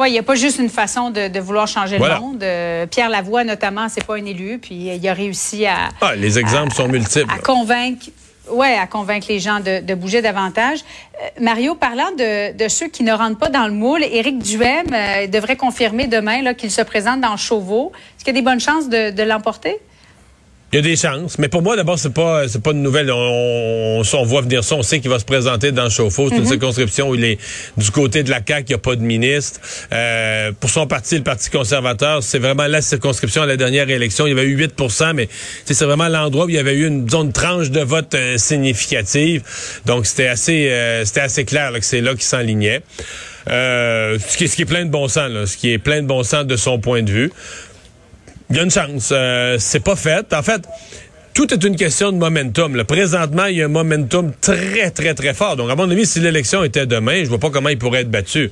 Oui, 0.00 0.08
il 0.08 0.12
n'y 0.12 0.18
a 0.18 0.22
pas 0.22 0.34
juste 0.34 0.58
une 0.58 0.70
façon 0.70 1.10
de, 1.10 1.38
vouloir 1.40 1.68
changer 1.68 1.98
le 1.98 2.18
monde. 2.18 2.42
Euh, 2.42 2.86
Pierre 2.86 3.10
Lavoie, 3.10 3.44
notamment, 3.44 3.86
c'est 3.90 4.02
pas 4.02 4.14
un 4.14 4.24
élu, 4.24 4.58
puis 4.58 4.74
il 4.74 5.08
a 5.08 5.12
réussi 5.12 5.66
à. 5.66 5.90
Ah, 6.00 6.16
les 6.16 6.38
exemples 6.38 6.72
sont 6.72 6.88
multiples. 6.88 7.30
À 7.30 7.38
convaincre. 7.38 8.06
Ouais, 8.50 8.78
à 8.78 8.86
convaincre 8.86 9.26
les 9.28 9.40
gens 9.40 9.60
de, 9.60 9.94
bouger 9.94 10.22
davantage. 10.22 10.78
Euh, 10.80 11.26
Mario, 11.42 11.74
parlant 11.74 12.10
de, 12.16 12.68
ceux 12.68 12.88
qui 12.88 13.02
ne 13.02 13.12
rentrent 13.12 13.38
pas 13.38 13.50
dans 13.50 13.66
le 13.66 13.74
moule, 13.74 14.02
Éric 14.02 14.38
Duhem 14.38 14.86
euh, 14.90 15.26
devrait 15.26 15.56
confirmer 15.56 16.06
demain 16.06 16.54
qu'il 16.54 16.70
se 16.70 16.80
présente 16.80 17.20
dans 17.20 17.36
Chauveau. 17.36 17.92
Est-ce 17.94 18.24
qu'il 18.24 18.34
y 18.34 18.38
a 18.38 18.40
des 18.40 18.44
bonnes 18.44 18.58
chances 18.58 18.88
de, 18.88 19.22
l'emporter? 19.22 19.76
Il 20.72 20.76
y 20.76 20.78
a 20.78 20.82
des 20.82 20.94
chances, 20.94 21.36
mais 21.40 21.48
pour 21.48 21.62
moi 21.62 21.74
d'abord 21.74 21.98
c'est 21.98 22.14
pas 22.14 22.46
c'est 22.46 22.62
pas 22.62 22.70
une 22.70 22.82
nouvelle. 22.82 23.10
On, 23.10 24.02
on, 24.02 24.22
voit 24.22 24.42
venir 24.42 24.62
ça, 24.62 24.76
on 24.76 24.82
sait 24.82 25.00
qu'il 25.00 25.10
va 25.10 25.18
se 25.18 25.24
présenter 25.24 25.72
dans 25.72 25.90
Chauffour. 25.90 26.28
C'est 26.28 26.36
une 26.36 26.42
mhm. 26.42 26.48
circonscription 26.48 27.08
où 27.08 27.16
il 27.16 27.24
est 27.24 27.38
du 27.76 27.90
côté 27.90 28.22
de 28.22 28.30
la 28.30 28.40
CAQ, 28.46 28.66
il 28.68 28.68
n'y 28.68 28.74
a 28.74 28.78
pas 28.78 28.94
de 28.94 29.02
ministre. 29.02 29.60
Euh, 29.92 30.52
pour 30.60 30.70
son 30.70 30.86
parti, 30.86 31.16
le 31.16 31.24
Parti 31.24 31.50
conservateur, 31.50 32.22
c'est 32.22 32.38
vraiment 32.38 32.68
la 32.68 32.82
circonscription 32.82 33.42
à 33.42 33.46
la 33.46 33.56
dernière 33.56 33.90
élection. 33.90 34.28
Il 34.28 34.30
y 34.30 34.32
avait 34.32 34.46
eu 34.46 34.56
8% 34.56 35.12
mais 35.14 35.28
c'est 35.64 35.84
vraiment 35.84 36.08
l'endroit 36.08 36.44
où 36.44 36.48
il 36.48 36.54
y 36.54 36.58
avait 36.58 36.76
eu 36.76 36.86
une 36.86 37.10
zone 37.10 37.32
tranche 37.32 37.70
de 37.70 37.80
vote 37.80 38.14
euh, 38.14 38.38
significative. 38.38 39.42
Donc 39.86 40.06
c'était 40.06 40.28
assez 40.28 40.68
euh, 40.70 41.04
c'était 41.04 41.22
assez 41.22 41.44
clair 41.44 41.72
que 41.72 41.84
c'est 41.84 42.00
là 42.00 42.12
qu'il 42.12 42.22
s'enlignait. 42.22 42.82
Euh, 43.48 44.18
ce, 44.24 44.36
qui, 44.36 44.48
ce 44.48 44.56
qui 44.56 44.62
est 44.62 44.66
plein 44.66 44.84
de 44.84 44.90
bon 44.90 45.08
sens, 45.08 45.30
là, 45.30 45.46
ce 45.46 45.56
qui 45.56 45.72
est 45.72 45.78
plein 45.78 46.02
de 46.02 46.06
bon 46.06 46.22
sens 46.22 46.46
de 46.46 46.56
son 46.56 46.78
point 46.78 47.02
de 47.02 47.10
vue. 47.10 47.32
Il 48.50 48.56
y 48.56 48.58
a 48.58 48.62
une 48.64 48.70
chance. 48.70 49.10
Euh, 49.12 49.56
c'est 49.58 49.80
pas 49.80 49.94
fait. 49.94 50.32
En 50.34 50.42
fait, 50.42 50.62
tout 51.34 51.52
est 51.54 51.64
une 51.64 51.76
question 51.76 52.10
de 52.10 52.18
momentum. 52.18 52.74
Là. 52.74 52.84
Présentement, 52.84 53.46
il 53.46 53.58
y 53.58 53.62
a 53.62 53.66
un 53.66 53.68
momentum 53.68 54.32
très, 54.40 54.90
très, 54.90 55.14
très 55.14 55.34
fort. 55.34 55.56
Donc, 55.56 55.70
à 55.70 55.76
mon 55.76 55.88
avis, 55.88 56.04
si 56.04 56.18
l'élection 56.18 56.64
était 56.64 56.86
demain, 56.86 57.22
je 57.22 57.28
vois 57.28 57.38
pas 57.38 57.50
comment 57.50 57.68
il 57.68 57.78
pourrait 57.78 58.00
être 58.00 58.10
battu. 58.10 58.50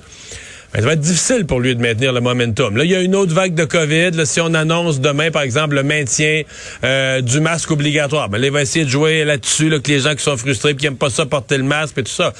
Mais 0.72 0.80
ça 0.80 0.86
va 0.86 0.92
être 0.92 1.00
difficile 1.00 1.46
pour 1.46 1.60
lui 1.60 1.74
de 1.74 1.80
maintenir 1.80 2.12
le 2.12 2.20
momentum. 2.20 2.76
Là, 2.76 2.84
il 2.84 2.90
y 2.90 2.94
a 2.94 3.00
une 3.00 3.16
autre 3.16 3.32
vague 3.34 3.54
de 3.54 3.64
COVID. 3.64 4.10
Là, 4.10 4.26
si 4.26 4.40
on 4.40 4.52
annonce 4.52 5.00
demain, 5.00 5.30
par 5.30 5.42
exemple, 5.42 5.74
le 5.74 5.82
maintien 5.82 6.42
euh, 6.84 7.22
du 7.22 7.40
masque 7.40 7.70
obligatoire, 7.70 8.28
ben 8.28 8.38
là, 8.38 8.48
il 8.48 8.52
va 8.52 8.60
essayer 8.60 8.84
de 8.84 8.90
jouer 8.90 9.24
là-dessus, 9.24 9.70
là, 9.70 9.78
que 9.80 9.90
les 9.90 10.00
gens 10.00 10.14
qui 10.14 10.22
sont 10.22 10.36
frustrés, 10.36 10.76
qui 10.76 10.86
aiment 10.86 10.96
pas 10.96 11.08
ça, 11.08 11.24
porter 11.24 11.56
le 11.56 11.64
masque 11.64 11.96
et 11.96 12.02
tout 12.02 12.12
ça. 12.12 12.34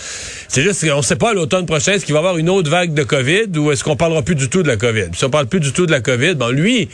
C'est 0.47 0.63
juste 0.63 0.87
qu'on 0.87 1.01
sait 1.01 1.17
pas 1.17 1.33
l'automne 1.33 1.65
prochain, 1.65 1.93
est-ce 1.93 2.05
qu'il 2.05 2.13
va 2.13 2.21
y 2.21 2.23
avoir 2.23 2.37
une 2.37 2.51
autre 2.51 2.71
vague 2.71 2.93
de 2.93 3.03
COVID 3.03 3.59
ou 3.59 3.73
est-ce 3.73 3.83
qu'on 3.83 3.97
parlera 3.97 4.21
plus 4.21 4.35
du 4.35 4.51
tout 4.51 4.63
de 4.63 4.69
la 4.69 4.77
COVID? 4.77 5.07
Puis 5.11 5.19
si 5.19 5.25
on 5.25 5.31
parle 5.31 5.47
plus 5.47 5.61
du 5.61 5.73
tout 5.73 5.87
de 5.87 5.91
la 5.91 6.01
COVID, 6.01 6.35
bon, 6.35 6.51
lui, 6.51 6.91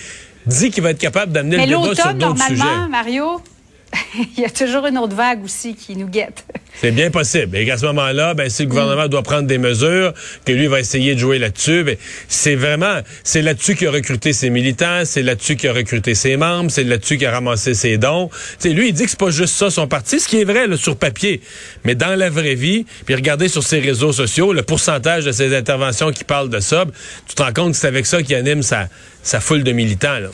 dit 0.47 0.71
qu'il 0.71 0.83
va 0.83 0.91
être 0.91 0.99
capable 0.99 1.33
d'amener 1.33 1.57
le 1.57 1.67
débat 1.67 1.95
sur 1.95 2.15
d'autres 2.15 2.43
sujets. 2.43 2.57
normalement, 2.57 2.89
Mario, 2.89 3.43
il 4.37 4.41
y 4.41 4.45
a 4.45 4.51
toujours 4.51 4.87
une 4.87 4.99
autre 4.99 5.15
vague 5.15 5.45
aussi 5.45 5.75
qui 5.75 5.97
nous 5.97 6.09
guette. 6.09 6.45
C'est 6.81 6.91
bien 6.91 7.11
possible. 7.11 7.57
Et 7.57 7.67
qu'à 7.67 7.79
ce 7.79 7.87
moment-là, 7.87 8.35
ben, 8.35 8.51
si 8.51 8.63
le 8.63 8.69
gouvernement 8.69 9.09
doit 9.09 9.23
prendre 9.23 9.47
des 9.47 9.59
mesures, 9.59 10.13
que 10.45 10.53
lui 10.53 10.67
va 10.67 10.81
essayer 10.81 11.15
de 11.15 11.21
jouer 11.21 11.39
là-dessus, 11.39 11.85
ben, 11.85 11.97
c'est 12.29 12.57
vraiment, 12.57 13.01
c'est 13.23 13.43
là-dessus 13.43 13.77
qu'il 13.77 13.87
a 13.87 13.91
recruté 13.91 14.33
ses 14.33 14.51
militants, 14.51 15.03
c'est 15.05 15.23
là-dessus 15.23 15.57
qu'il 15.57 15.71
a 15.71 15.73
recruté 15.73 16.15
ses 16.15 16.37
membres, 16.37 16.71
c'est 16.71 16.85
là-dessus 16.85 17.17
qu'il 17.17 17.27
a 17.27 17.31
ramassé 17.31 17.75
ses 17.75 17.97
dons. 17.97 18.29
T'sais, 18.59 18.71
lui, 18.71 18.89
il 18.89 18.93
dit 18.93 19.05
que 19.05 19.11
c'est 19.11 19.19
pas 19.19 19.31
juste 19.31 19.55
ça 19.55 19.71
son 19.71 19.87
parti, 19.87 20.21
ce 20.21 20.29
qui 20.29 20.41
est 20.41 20.45
vrai 20.45 20.65
sur 20.77 20.97
papier. 20.97 21.41
Mais 21.85 21.95
dans 21.95 22.19
la 22.19 22.29
vraie 22.29 22.55
vie, 22.55 22.87
puis 23.07 23.15
regardez 23.15 23.49
sur 23.49 23.63
ses 23.63 23.79
réseaux 23.79 24.13
sociaux, 24.13 24.53
le 24.53 24.63
pourcentage 24.63 25.25
de 25.25 25.33
ses 25.33 25.57
interventions 25.57 26.11
qui 26.11 26.25
parlent 26.25 26.51
de 26.51 26.61
ça, 26.61 26.85
tu 27.29 27.35
te 27.35 27.43
rends 27.43 27.53
compte 27.53 27.73
que 27.73 27.79
c'est 27.79 27.87
avec 27.87 28.07
ça 28.07 28.23
qu'il 28.23 28.35
anime 28.35 28.63
sa, 28.63 28.89
sa 29.23 29.41
foule 29.41 29.63
de 29.63 29.73
militants. 29.73 30.19
Là. 30.19 30.29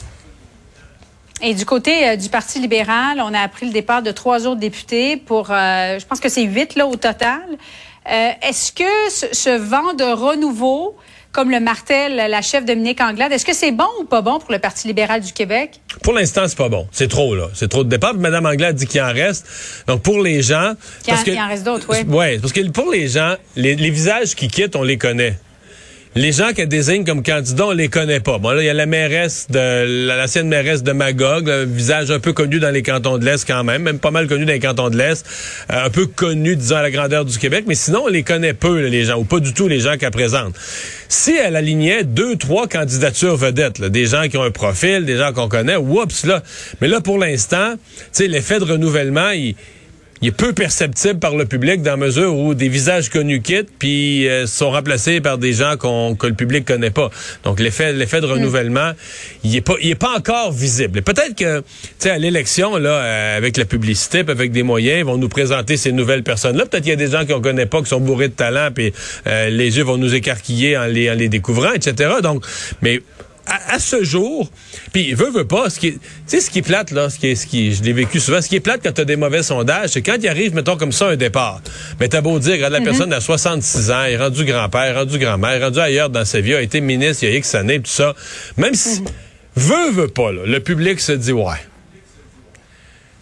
Et 1.42 1.54
du 1.54 1.64
côté 1.64 2.06
euh, 2.06 2.16
du 2.16 2.28
Parti 2.28 2.61
libéral, 2.61 3.20
on 3.20 3.32
a 3.32 3.40
appris 3.40 3.66
le 3.66 3.73
départ 3.73 4.02
de 4.02 4.11
trois 4.11 4.47
autres 4.47 4.61
députés 4.61 5.16
pour, 5.16 5.50
euh, 5.50 5.99
je 5.99 6.04
pense 6.04 6.20
que 6.20 6.28
c'est 6.28 6.42
huit 6.42 6.75
là 6.75 6.87
au 6.87 6.97
total. 6.97 7.42
Euh, 8.11 8.30
est-ce 8.42 8.73
que 8.73 8.85
ce, 9.11 9.56
vent 9.56 9.94
de 9.94 10.04
renouveau, 10.04 10.97
comme 11.32 11.50
le 11.50 11.61
martel 11.61 12.16
la 12.16 12.42
chef 12.42 12.64
Dominique 12.64 13.00
Anglade, 13.00 13.32
est-ce 13.32 13.47
que 13.47 13.54
c'est 13.54 13.73
bon 13.73 13.88
ou 14.00 14.04
pas 14.04 14.20
bon 14.20 14.38
pour 14.38 14.52
le 14.52 14.59
Parti 14.59 14.87
libéral 14.87 15.20
du 15.20 15.32
Québec? 15.32 15.80
Pour 16.02 16.12
l'instant, 16.12 16.42
c'est 16.47 16.59
pas 16.59 16.68
bon. 16.68 16.87
C'est 16.92 17.09
trop, 17.09 17.35
là. 17.35 17.49
C'est 17.54 17.68
trop 17.68 17.85
de 17.85 17.88
départ. 17.88 18.14
Madame 18.14 18.47
Anglade 18.47 18.76
dit 18.76 18.87
qu'il 18.87 19.00
en 19.00 19.12
reste. 19.12 19.47
Donc, 19.87 20.02
pour 20.02 20.20
les 20.20 20.42
gens... 20.42 20.75
Qu'il 21.04 21.38
en, 21.38 21.44
en, 21.44 21.49
reste 21.49 21.64
d'autres, 21.64 21.87
oui. 21.88 21.99
Oui, 22.06 22.38
parce 22.38 22.52
que 22.52 22.68
pour 22.68 22.90
les 22.90 23.09
gens, 23.09 23.35
les 23.56 23.75
visages 23.75 24.35
qui 24.35 24.49
quittent, 24.49 24.76
on 24.76 24.82
les 24.82 24.99
connaît 24.99 25.38
les 26.17 26.33
gens 26.33 26.52
qu'elle 26.52 26.69
désigne 26.69 27.05
comme 27.05 27.23
candidats, 27.23 27.67
on 27.67 27.71
les 27.71 27.88
connaît 27.88 28.19
pas. 28.19 28.38
Bon, 28.38 28.50
là, 28.50 28.62
il 28.62 28.67
y 28.67 28.69
a 28.69 28.75
la 28.75 28.87
mairesse 28.87 29.47
de, 29.49 30.09
l'ancienne 30.09 30.49
mairesse 30.49 30.83
de 30.83 30.90
Magog, 30.90 31.49
un 31.49 31.64
visage 31.64 32.11
un 32.11 32.19
peu 32.19 32.33
connu 32.33 32.59
dans 32.59 32.71
les 32.71 32.83
cantons 32.83 33.17
de 33.17 33.25
l'Est 33.25 33.47
quand 33.47 33.62
même, 33.62 33.83
même 33.83 34.00
pas 34.00 34.11
mal 34.11 34.26
connu 34.26 34.45
dans 34.45 34.52
les 34.52 34.59
cantons 34.59 34.90
de 34.90 34.97
l'Est, 34.97 35.25
euh, 35.73 35.85
un 35.85 35.90
peu 35.90 36.07
connu, 36.07 36.57
disons, 36.57 36.76
à 36.76 36.83
la 36.83 36.90
grandeur 36.90 37.25
du 37.25 37.38
Québec, 37.38 37.64
mais 37.69 37.76
sinon, 37.76 38.02
on 38.07 38.09
les 38.09 38.25
connaît 38.25 38.55
peu, 38.55 38.87
les 38.87 39.05
gens, 39.05 39.19
ou 39.19 39.25
pas 39.25 39.38
du 39.38 39.55
tout 39.55 39.69
les 39.69 39.79
gens 39.79 39.97
qu'elle 39.99 40.11
présente. 40.11 40.55
Si 41.09 41.33
elle 41.37 41.55
alignait 41.55 42.02
deux, 42.02 42.35
trois 42.35 42.67
candidatures 42.67 43.37
vedettes, 43.37 43.81
des 43.81 44.07
gens 44.07 44.26
qui 44.29 44.37
ont 44.37 44.43
un 44.43 44.50
profil, 44.50 45.05
des 45.05 45.17
gens 45.17 45.33
qu'on 45.33 45.49
connaît, 45.49 45.76
oups, 45.76 46.25
là. 46.25 46.43
Mais 46.81 46.88
là, 46.88 47.00
pour 47.00 47.19
l'instant, 47.19 47.75
tu 47.75 48.05
sais, 48.11 48.26
l'effet 48.26 48.59
de 48.59 48.64
renouvellement, 48.64 49.31
il 49.31 49.55
il 50.23 50.29
est 50.29 50.33
peu 50.33 50.53
perceptible 50.53 51.19
par 51.19 51.35
le 51.35 51.47
public 51.47 51.83
dans 51.83 51.93
la 51.93 51.97
mesure 51.97 52.37
où 52.37 52.55
des 52.55 52.69
visages 52.69 53.09
connus 53.09 53.41
quittent 53.41 53.71
puis 53.79 54.29
euh, 54.29 54.47
sont 54.47 54.71
remplacés 54.71 55.21
par 55.21 55.39
des 55.39 55.53
gens 55.53 55.77
qu'on 55.79 56.15
que 56.15 56.27
le 56.27 56.35
public 56.35 56.65
connaît 56.67 56.91
pas. 56.91 57.11
Donc 57.45 57.59
l'effet 57.59 57.93
l'effet 57.93 58.21
de 58.21 58.27
mm. 58.27 58.33
renouvellement, 58.33 58.93
il 59.45 59.57
est 59.57 59.61
pas 59.61 59.75
il 59.81 59.91
est 59.91 59.95
pas 59.95 60.17
encore 60.17 60.53
visible. 60.53 61.03
Peut-être 61.03 61.35
que 61.35 61.61
tu 61.61 61.65
sais 61.99 62.11
à 62.11 62.19
l'élection 62.19 62.77
là 62.77 62.91
euh, 62.91 63.37
avec 63.37 63.57
la 63.57 63.65
publicité, 63.65 64.23
avec 64.27 64.53
des 64.53 64.62
moyens, 64.62 64.99
ils 64.99 65.05
vont 65.05 65.17
nous 65.17 65.29
présenter 65.29 65.77
ces 65.77 65.93
nouvelles 65.93 66.23
personnes 66.23 66.57
là. 66.57 66.67
Peut-être 66.67 66.83
qu'il 66.83 66.91
y 66.91 66.95
a 66.95 66.97
des 66.97 67.11
gens 67.11 67.25
qu'on 67.25 67.41
connaît 67.41 67.67
pas 67.67 67.81
qui 67.81 67.89
sont 67.89 68.00
bourrés 68.00 68.29
de 68.29 68.35
talent 68.35 68.69
puis 68.75 68.93
euh, 69.27 69.49
les 69.49 69.79
yeux 69.79 69.85
vont 69.85 69.97
nous 69.97 70.15
écarquiller 70.15 70.77
en 70.77 70.85
les 70.85 71.11
en 71.11 71.15
les 71.15 71.29
découvrant, 71.29 71.73
etc. 71.73 72.11
Donc 72.23 72.45
mais 72.83 73.00
à, 73.50 73.78
ce 73.78 74.04
jour, 74.04 74.50
puis 74.92 75.14
veut, 75.14 75.30
veut 75.30 75.47
pas, 75.47 75.71
ce 75.71 75.80
qui, 75.80 75.92
tu 75.92 76.00
sais, 76.26 76.40
ce 76.40 76.50
qui 76.50 76.61
est 76.61 76.62
plate, 76.62 76.90
là, 76.90 77.11
ce 77.11 77.19
qui 77.19 77.28
est, 77.28 77.35
ce 77.35 77.47
qui, 77.47 77.75
je 77.75 77.83
l'ai 77.83 77.92
vécu 77.92 78.21
souvent, 78.21 78.40
ce 78.40 78.49
qui 78.49 78.57
est 78.57 78.61
plate 78.61 78.80
quand 78.83 78.92
t'as 78.92 79.04
des 79.04 79.16
mauvais 79.16 79.42
sondages, 79.42 79.90
c'est 79.90 80.02
quand 80.02 80.16
il 80.21 80.28
arrive, 80.28 80.54
mettons, 80.54 80.76
comme 80.76 80.92
ça, 80.92 81.09
un 81.09 81.16
départ. 81.16 81.61
Mais 81.99 82.09
t'as 82.09 82.21
beau 82.21 82.38
dire, 82.38 82.52
regarde, 82.52 82.73
la 82.73 82.80
mm-hmm. 82.80 82.85
personne 82.85 83.12
a 83.12 83.21
66 83.21 83.90
ans, 83.90 84.04
est 84.04 84.16
rendu 84.16 84.45
grand-père, 84.45 84.95
rendu 84.95 85.19
grand-mère, 85.19 85.61
rendu 85.61 85.80
ailleurs 85.80 86.11
dans 86.11 86.25
sa 86.25 86.40
vie, 86.40 86.54
a 86.54 86.62
été 86.62 86.80
ministre 86.80 87.25
il 87.25 87.30
y 87.30 87.33
a 87.35 87.37
X 87.37 87.54
années, 87.54 87.80
tout 87.80 87.90
ça. 87.90 88.14
Même 88.57 88.75
si, 88.75 89.00
mm-hmm. 89.00 89.07
veut, 89.57 89.90
veut 89.92 90.09
pas, 90.09 90.33
là, 90.33 90.42
le 90.47 90.61
public 90.61 91.00
se 91.00 91.12
dit, 91.12 91.33
ouais, 91.33 91.57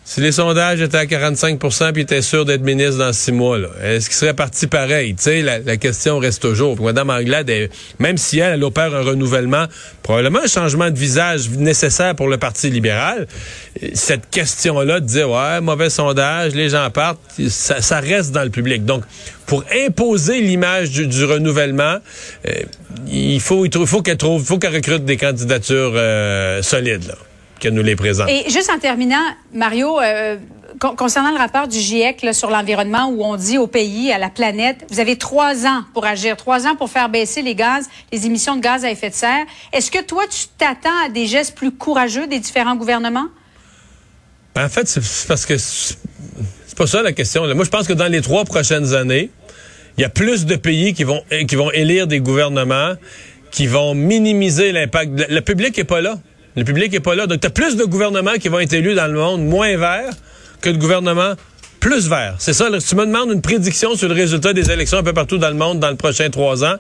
si 0.09 0.23
les 0.23 0.33
sondages 0.33 0.81
étaient 0.81 0.97
à 0.97 1.05
45% 1.05 1.93
puis 1.93 2.01
étaient 2.01 2.23
sûr 2.23 2.47
d'être 2.47 2.63
ministre 2.63 2.97
dans 2.97 3.13
six 3.13 3.31
mois, 3.31 3.59
est-ce 3.83 4.09
qu'il 4.09 4.17
serait 4.17 4.33
parti 4.33 4.67
pareil? 4.67 5.15
Tu 5.15 5.25
sais, 5.25 5.43
la, 5.43 5.77
question 5.77 6.19
reste 6.19 6.41
toujours. 6.41 6.81
Mme 6.81 7.11
Anglade, 7.11 7.53
même 7.99 8.17
si 8.17 8.39
elle, 8.39 8.55
elle 8.55 8.65
opère 8.65 8.95
un 8.95 9.03
renouvellement, 9.03 9.67
probablement 10.03 10.39
un 10.43 10.47
changement 10.47 10.91
de 10.91 10.99
visage 10.99 11.51
nécessaire 11.51 12.15
pour 12.15 12.29
le 12.29 12.39
Parti 12.39 12.71
libéral, 12.71 13.27
cette 13.93 14.31
question-là 14.31 15.01
de 15.01 15.05
dire, 15.05 15.29
ouais, 15.29 15.61
mauvais 15.61 15.91
sondage, 15.91 16.55
les 16.55 16.71
gens 16.71 16.89
partent, 16.89 17.21
ça, 17.51 18.01
reste 18.01 18.33
dans 18.33 18.45
le 18.45 18.51
public. 18.51 18.87
Donc, 18.87 19.05
pour 19.45 19.63
imposer 19.87 20.41
l'image 20.41 20.91
du, 20.91 21.25
renouvellement, 21.27 21.99
euh, 22.49 22.53
il 23.09 23.41
faut, 23.41 23.67
il 23.67 23.87
faut 23.87 24.01
qu'elle 24.01 24.17
trouve, 24.17 24.43
faut 24.43 24.59
qu'elle 24.59 24.75
recrute 24.75 25.05
des 25.05 25.19
candidatures 25.19 25.93
euh, 25.95 26.63
solides. 26.63 27.09
Là 27.09 27.28
que 27.61 27.69
nous 27.69 27.83
les 27.83 27.97
présente. 27.97 28.29
Et 28.29 28.49
juste 28.51 28.71
en 28.71 28.79
terminant, 28.79 29.23
Mario, 29.53 30.01
euh, 30.01 30.37
concernant 30.97 31.31
le 31.31 31.39
rapport 31.39 31.69
du 31.69 31.79
GIEC 31.79 32.27
sur 32.33 32.51
l'environnement 32.51 33.09
où 33.09 33.25
on 33.25 33.37
dit 33.37 33.59
au 33.59 33.67
pays, 33.67 34.13
à 34.13 34.19
la 34.19 34.31
planète, 34.31 34.85
vous 34.91 35.01
avez 35.01 35.17
trois 35.17 35.67
ans 35.67 35.83
pour 35.95 36.07
agir, 36.07 36.37
trois 36.37 36.67
ans 36.67 36.77
pour 36.77 36.91
faire 36.91 37.09
baisser 37.09 37.43
les 37.43 37.55
gaz, 37.55 37.89
les 38.13 38.27
émissions 38.27 38.57
de 38.57 38.61
gaz 38.61 38.85
à 38.85 38.91
effet 38.91 39.11
de 39.11 39.15
serre. 39.15 39.45
Est-ce 39.73 39.91
que 39.91 40.03
toi, 40.03 40.25
tu 40.31 40.47
t'attends 40.57 41.07
à 41.07 41.09
des 41.09 41.27
gestes 41.27 41.55
plus 41.55 41.73
courageux 41.73 42.27
des 42.27 42.39
différents 42.39 42.77
gouvernements? 42.77 43.29
Ben, 44.55 44.67
en 44.67 44.69
fait, 44.69 44.89
c'est 44.89 45.29
parce 45.29 45.47
que 45.47 45.57
c'est 45.59 45.97
pas 46.77 46.87
ça 46.87 47.03
la 47.03 47.13
question. 47.13 47.43
Moi, 47.55 47.65
je 47.65 47.71
pense 47.71 47.87
que 47.87 47.93
dans 47.93 48.11
les 48.11 48.21
trois 48.21 48.45
prochaines 48.45 48.95
années, 48.95 49.31
il 49.97 50.03
y 50.03 50.05
a 50.05 50.09
plus 50.09 50.47
de 50.47 50.57
pays 50.57 50.95
qui 50.95 51.05
vont, 51.05 51.23
qui 51.49 51.57
vont 51.57 51.73
élire 51.73 52.07
des 52.07 52.21
gouvernements 52.21 52.95
qui 53.51 53.67
vont 53.67 53.95
minimiser 53.95 54.73
l'impact. 54.73 55.27
Le 55.29 55.41
public 55.41 55.79
est 55.79 55.85
pas 55.85 56.01
là. 56.01 56.19
Le 56.59 56.65
public 56.65 56.93
est 56.93 57.01
pas 57.01 57.15
là. 57.15 57.27
Donc, 57.27 57.41
tu 57.41 57.47
as 57.47 57.51
plus 57.51 57.77
de 57.77 57.85
gouvernements 57.85 58.35
qui 58.35 58.49
vont 58.49 58.59
être 58.59 58.73
élus 58.73 58.95
dans 58.95 59.07
le 59.07 59.19
monde 59.19 59.47
moins 59.47 59.77
verts 59.77 60.13
que 60.61 60.71
de 60.71 60.77
gouvernements 60.77 61.35
plus 61.79 62.09
verts. 62.09 62.35
C'est 62.41 62.53
ça. 62.53 62.69
si 62.81 62.89
tu 62.89 62.97
me 62.97 63.07
demandes 63.07 63.31
une 63.31 63.41
prédiction 63.41 63.95
sur 63.95 64.09
le 64.09 64.15
résultat 64.15 64.53
des 64.53 64.71
élections 64.71 64.99
un 64.99 65.05
peu 65.05 65.13
partout 65.13 65.39
dans 65.39 65.51
le 65.51 65.55
monde 65.55 65.79
dans 65.79 65.91
le 65.91 65.97
prochain 65.97 66.29
trois 66.31 66.65
ans, 66.65 66.75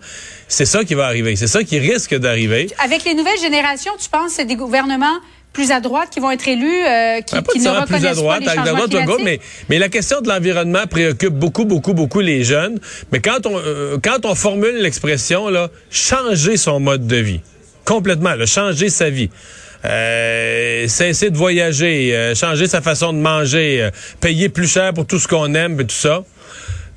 c'est 0.49 0.65
ça 0.65 0.83
qui 0.83 0.95
va 0.95 1.07
arriver. 1.07 1.37
C'est 1.37 1.47
ça 1.47 1.63
qui 1.63 1.79
risque 1.79 2.17
d'arriver. 2.17 2.69
Avec 2.85 3.05
les 3.05 3.15
nouvelles 3.15 3.39
générations, 3.39 3.93
tu 4.03 4.09
penses 4.09 4.31
que 4.31 4.37
c'est 4.39 4.45
des 4.47 4.57
gouvernements 4.57 5.19
plus 5.53 5.71
à 5.71 5.81
droite 5.81 6.09
qui 6.11 6.19
vont 6.19 6.33
être 6.33 6.47
élus, 6.47 6.85
euh, 6.85 7.21
qui, 7.21 7.37
ben, 7.37 7.43
qui 7.53 7.61
ne 7.61 7.71
reconnaissent 7.71 7.87
plus 7.87 8.07
à 8.07 8.15
droite, 8.15 8.45
pas 8.45 8.51
les 8.51 8.59
changements 8.59 8.87
droite, 8.87 9.07
gauche, 9.07 9.23
mais, 9.25 9.41
mais 9.69 9.79
la 9.79 9.89
question 9.89 10.21
de 10.21 10.29
l'environnement 10.29 10.87
préoccupe 10.91 11.35
beaucoup, 11.35 11.65
beaucoup, 11.65 11.95
beaucoup 11.95 12.21
les 12.21 12.43
jeunes. 12.43 12.81
Mais 13.13 13.21
quand 13.21 13.47
on, 13.47 13.57
euh, 13.57 13.97
quand 14.03 14.25
on 14.25 14.35
formule 14.35 14.77
l'expression, 14.77 15.49
là, 15.49 15.69
changer 15.91 16.57
son 16.57 16.81
mode 16.81 17.07
de 17.07 17.17
vie, 17.17 17.41
complètement, 17.85 18.35
là, 18.35 18.47
changer 18.47 18.91
sa 18.91 19.09
vie. 19.11 19.31
Euh, 19.85 20.89
cesser 20.89 21.31
de 21.31 21.37
voyager, 21.37 22.15
euh, 22.15 22.35
changer 22.35 22.67
sa 22.67 22.81
façon 22.81 23.13
de 23.13 23.19
manger, 23.19 23.83
euh, 23.83 23.91
payer 24.21 24.49
plus 24.49 24.67
cher 24.67 24.93
pour 24.93 25.07
tout 25.07 25.21
ce 25.21 25.29
qu'on 25.29 25.55
aime 25.55 25.81
et 25.81 25.85
tout 25.85 25.95
ça. 25.95 26.25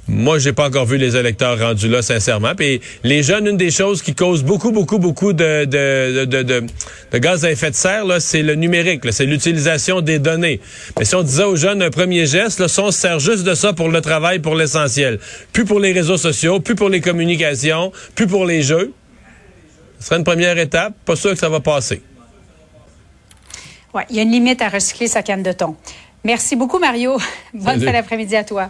Moi, 0.07 0.39
j'ai 0.39 0.51
pas 0.51 0.67
encore 0.67 0.87
vu 0.87 0.97
les 0.97 1.15
électeurs 1.15 1.59
rendus 1.59 1.87
là, 1.87 2.01
sincèrement. 2.01 2.53
Puis 2.55 2.81
les 3.03 3.21
jeunes, 3.21 3.47
une 3.47 3.55
des 3.55 3.69
choses 3.69 4.01
qui 4.01 4.15
cause 4.15 4.43
beaucoup, 4.43 4.71
beaucoup, 4.71 4.97
beaucoup 4.97 5.31
de, 5.31 5.65
de, 5.65 6.25
de, 6.25 7.17
gaz 7.19 7.45
à 7.45 7.51
effet 7.51 7.69
de 7.69 7.75
serre, 7.75 8.05
c'est 8.19 8.41
le 8.41 8.55
numérique, 8.55 9.01
c'est 9.11 9.27
l'utilisation 9.27 10.01
des 10.01 10.17
données. 10.17 10.59
Mais 10.97 11.05
si 11.05 11.15
on 11.15 11.21
disait 11.21 11.43
aux 11.43 11.55
jeunes 11.55 11.83
un 11.83 11.91
premier 11.91 12.25
geste, 12.25 12.59
là, 12.59 12.67
se 12.67 12.91
sert 12.91 13.19
juste 13.19 13.43
de 13.43 13.53
ça 13.53 13.73
pour 13.73 13.89
le 13.89 14.01
travail, 14.01 14.39
pour 14.39 14.55
l'essentiel. 14.55 15.19
Plus 15.53 15.65
pour 15.65 15.79
les 15.79 15.93
réseaux 15.93 16.17
sociaux, 16.17 16.59
plus 16.59 16.75
pour 16.75 16.89
les 16.89 16.99
communications, 16.99 17.91
plus 18.15 18.27
pour 18.27 18.45
les 18.45 18.63
jeux. 18.63 18.91
Ce 19.99 20.07
serait 20.07 20.17
une 20.17 20.25
première 20.25 20.57
étape. 20.57 20.93
Pas 21.05 21.15
sûr 21.15 21.31
que 21.31 21.39
ça 21.39 21.47
va 21.47 21.59
passer. 21.59 22.01
Ouais, 23.93 24.05
il 24.09 24.15
y 24.15 24.19
a 24.19 24.21
une 24.23 24.31
limite 24.31 24.61
à 24.61 24.69
recycler 24.69 25.07
sa 25.07 25.21
canne 25.23 25.43
de 25.43 25.51
thon. 25.51 25.75
Merci 26.23 26.55
beaucoup, 26.55 26.79
Mario. 26.79 27.17
Bonne 27.53 27.65
Salut. 27.65 27.85
fin 27.85 27.91
d'après-midi 27.93 28.35
à 28.35 28.43
toi. 28.43 28.69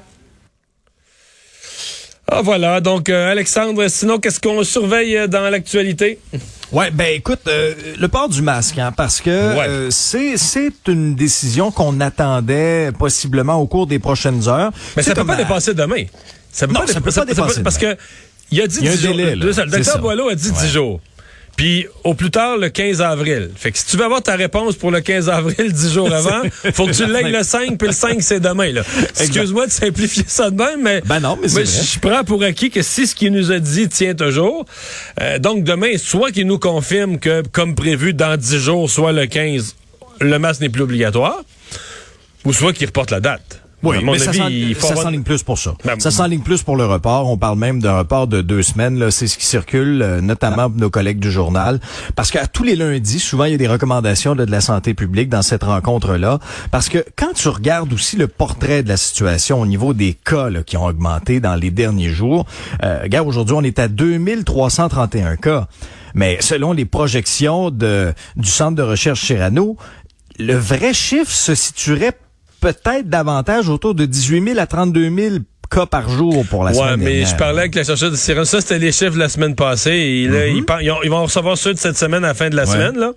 Ah 2.34 2.42
voilà, 2.42 2.80
donc 2.80 3.10
euh, 3.10 3.30
Alexandre, 3.30 3.86
sinon 3.90 4.18
qu'est-ce 4.18 4.40
qu'on 4.40 4.64
surveille 4.64 5.18
euh, 5.18 5.28
dans 5.28 5.50
l'actualité? 5.50 6.18
Ouais, 6.72 6.90
ben 6.90 7.14
écoute, 7.14 7.42
euh, 7.48 7.74
le 8.00 8.08
port 8.08 8.30
du 8.30 8.42
masque, 8.42 8.78
hein, 8.78 8.94
parce 8.96 9.20
que 9.20 9.30
Ouais. 9.58 9.66
euh, 9.68 9.90
c'est 9.92 10.38
c'est 10.38 10.72
une 10.88 11.14
décision 11.16 11.72
qu'on 11.72 12.00
attendait 12.00 12.92
possiblement 12.98 13.56
au 13.56 13.68
cours 13.68 13.86
des 13.86 14.00
prochaines 14.00 14.48
heures. 14.48 14.72
Mais 14.96 15.04
ça 15.04 15.14
peut 15.14 15.26
pas 15.26 15.34
à- 15.34 15.38
dépasser 15.38 15.74
demain. 15.74 16.06
Ça 16.54 16.68
peut 16.68 16.74
Non, 16.74 16.82
pas, 16.82 16.88
ça 16.88 16.94
dé- 16.94 17.02
peut 17.02 17.12
pas 17.12 17.26
dépasser 17.26 17.64
Parce 17.64 17.78
que 17.78 17.98
il 18.50 18.62
a 18.62 18.68
dit 18.68 18.78
Il 18.80 18.86
y 18.86 18.88
a 18.88 18.92
un 18.92 18.96
10 18.96 19.02
jours. 19.02 19.16
délai, 19.18 19.36
Le, 19.36 19.52
là. 19.52 19.66
docteur. 19.66 20.00
Boileau 20.00 20.30
a 20.30 20.36
dit 20.36 20.52
10 20.52 20.62
Ouais. 20.62 20.68
jours. 20.70 21.02
Puis 21.62 21.86
au 22.04 22.16
plus 22.16 22.32
tard, 22.32 22.58
le 22.58 22.70
15 22.70 23.02
avril. 23.02 23.52
Fait 23.56 23.72
que 23.72 23.78
si 23.78 23.86
tu 23.86 23.96
veux 23.96 24.06
avoir 24.06 24.24
ta 24.24 24.36
réponse 24.36 24.76
pour 24.76 24.90
le 24.90 25.00
15 25.00 25.30
avril, 25.30 25.72
10 25.72 25.94
jours 25.94 26.12
avant, 26.12 26.42
faut 26.74 26.88
que 26.88 26.92
tu 26.92 27.06
l'aies 27.06 27.30
le 27.30 27.44
5, 27.44 27.78
puis 27.78 27.90
le 27.90 27.94
5, 27.94 28.20
c'est 28.24 28.40
demain. 28.40 28.72
là. 28.72 28.82
Excuse-moi 29.20 29.68
de 29.68 29.72
simplifier 29.72 30.24
ça 30.26 30.50
de 30.50 30.56
même, 30.56 30.82
mais, 30.82 31.02
Ben 31.06 31.20
non, 31.20 31.38
mais 31.40 31.48
je 31.48 32.00
prends 32.00 32.24
pour 32.24 32.42
acquis 32.42 32.72
que 32.72 32.82
si 32.82 33.06
ce 33.06 33.14
qu'il 33.14 33.32
nous 33.32 33.52
a 33.52 33.60
dit 33.60 33.88
tient 33.90 34.16
toujours, 34.16 34.66
euh, 35.22 35.38
donc 35.38 35.64
demain, 35.64 36.00
soit 36.00 36.32
qu'il 36.32 36.48
nous 36.48 36.58
confirme 36.58 37.20
que, 37.20 37.44
comme 37.52 37.76
prévu, 37.76 38.16
dans 38.16 38.36
10 38.38 38.58
jours, 38.58 38.90
soit 38.90 39.12
le 39.12 39.28
15, 39.28 39.76
le 40.20 40.40
masque 40.40 40.62
n'est 40.62 40.70
plus 40.70 40.82
obligatoire, 40.82 41.44
ou 42.44 42.54
soit 42.54 42.74
qu'il 42.74 42.88
reporte 42.88 43.12
la 43.12 43.20
date. 43.20 43.61
Oui, 43.84 43.98
à 43.98 44.02
mon 44.02 44.12
mais 44.12 44.20
ça 44.20 44.30
avis, 44.30 44.38
s'en- 44.40 44.48
il 44.50 44.76
faut 44.76 44.82
ça 44.82 44.88
avoir- 44.94 45.04
s'enligne 45.06 45.24
plus 45.24 45.42
pour 45.44 45.58
ça. 45.58 45.74
Ben, 45.84 46.00
ça 46.00 46.12
s'enligne 46.12 46.42
plus 46.42 46.62
pour 46.62 46.76
le 46.76 46.86
report. 46.86 47.28
On 47.30 47.38
parle 47.38 47.58
même 47.58 47.82
d'un 47.82 47.98
report 47.98 48.28
de 48.28 48.42
deux 48.42 48.62
semaines. 48.64 49.10
C'est 49.12 49.28
ce 49.28 49.38
qui 49.38 49.46
circule, 49.46 50.02
euh, 50.02 50.22
notamment 50.22 50.70
pour 50.70 50.80
nos 50.80 50.90
collègues 50.90 51.20
du 51.20 51.32
journal. 51.32 51.80
Parce 52.16 52.30
qu'à 52.32 52.46
tous 52.48 52.64
les 52.64 52.76
lundis, 52.76 53.20
souvent, 53.20 53.46
il 53.46 53.52
y 53.52 53.56
a 53.56 53.58
des 53.58 53.68
recommandations 53.68 54.36
là, 54.36 54.46
de 54.46 54.52
la 54.52 54.62
santé 54.62 54.94
publique 54.94 55.30
dans 55.30 55.42
cette 55.42 55.64
rencontre-là. 55.64 56.40
Parce 56.70 56.90
que 56.90 57.04
quand 57.16 57.34
tu 57.34 57.48
regardes 57.48 57.92
aussi 57.94 58.18
le 58.18 58.28
portrait 58.28 58.84
de 58.84 58.90
la 58.90 58.98
situation 58.98 59.62
au 59.62 59.66
niveau 59.66 59.94
des 59.94 60.14
cas 60.14 60.50
là, 60.50 60.64
qui 60.64 60.78
ont 60.78 60.86
augmenté 60.86 61.40
dans 61.40 61.56
les 61.56 61.72
derniers 61.72 62.10
jours, 62.10 62.46
euh, 62.84 63.00
regarde, 63.04 63.28
aujourd'hui, 63.28 63.56
on 63.58 63.64
est 63.64 63.80
à 63.80 63.88
2331 63.88 65.36
cas. 65.38 65.68
Mais 66.14 66.38
selon 66.42 66.74
les 66.74 66.86
projections 66.86 67.72
de, 67.72 68.14
du 68.36 68.50
Centre 68.50 68.76
de 68.76 68.82
recherche 68.84 69.22
Cyrano, 69.26 69.78
le 70.40 70.56
vrai 70.56 70.94
chiffre 70.94 71.32
se 71.32 71.56
situerait 71.56 72.14
peut-être 72.62 73.10
davantage 73.10 73.68
autour 73.68 73.94
de 73.96 74.06
18 74.06 74.44
000 74.54 74.60
à 74.60 74.66
32 74.68 75.10
000 75.14 75.36
cas 75.70 75.86
par 75.86 76.10
jour 76.10 76.46
pour 76.50 76.64
la 76.66 76.72
Ouais, 76.72 76.78
semaine 76.78 77.00
mais 77.00 77.06
dernière. 77.06 77.28
je 77.28 77.36
parlais 77.38 77.60
avec 77.62 77.76
la 77.76 77.84
chercheuse 77.84 78.12
de 78.12 78.16
Syrène. 78.18 78.46
Ça, 78.46 78.60
c'était 78.62 78.78
les 78.80 78.92
chiffres 78.92 79.14
de 79.14 79.20
la 79.20 79.30
semaine 79.30 79.56
passée. 79.56 79.92
Et 79.92 80.28
là, 80.28 80.48
ils, 80.48 80.64
par- 80.66 80.82
ils 80.82 80.92
ont- 80.92 81.02
ils 81.04 81.10
vont 81.10 81.24
recevoir 81.24 81.58
ceux 81.58 81.74
de 81.74 81.80
cette 81.80 81.98
semaine 81.98 82.24
à 82.26 82.30
la 82.30 82.34
fin 82.34 82.50
de 82.50 82.56
la. 82.56 82.64
Ouais. 82.64 82.72
semaine, 82.72 82.98
là. 82.98 83.12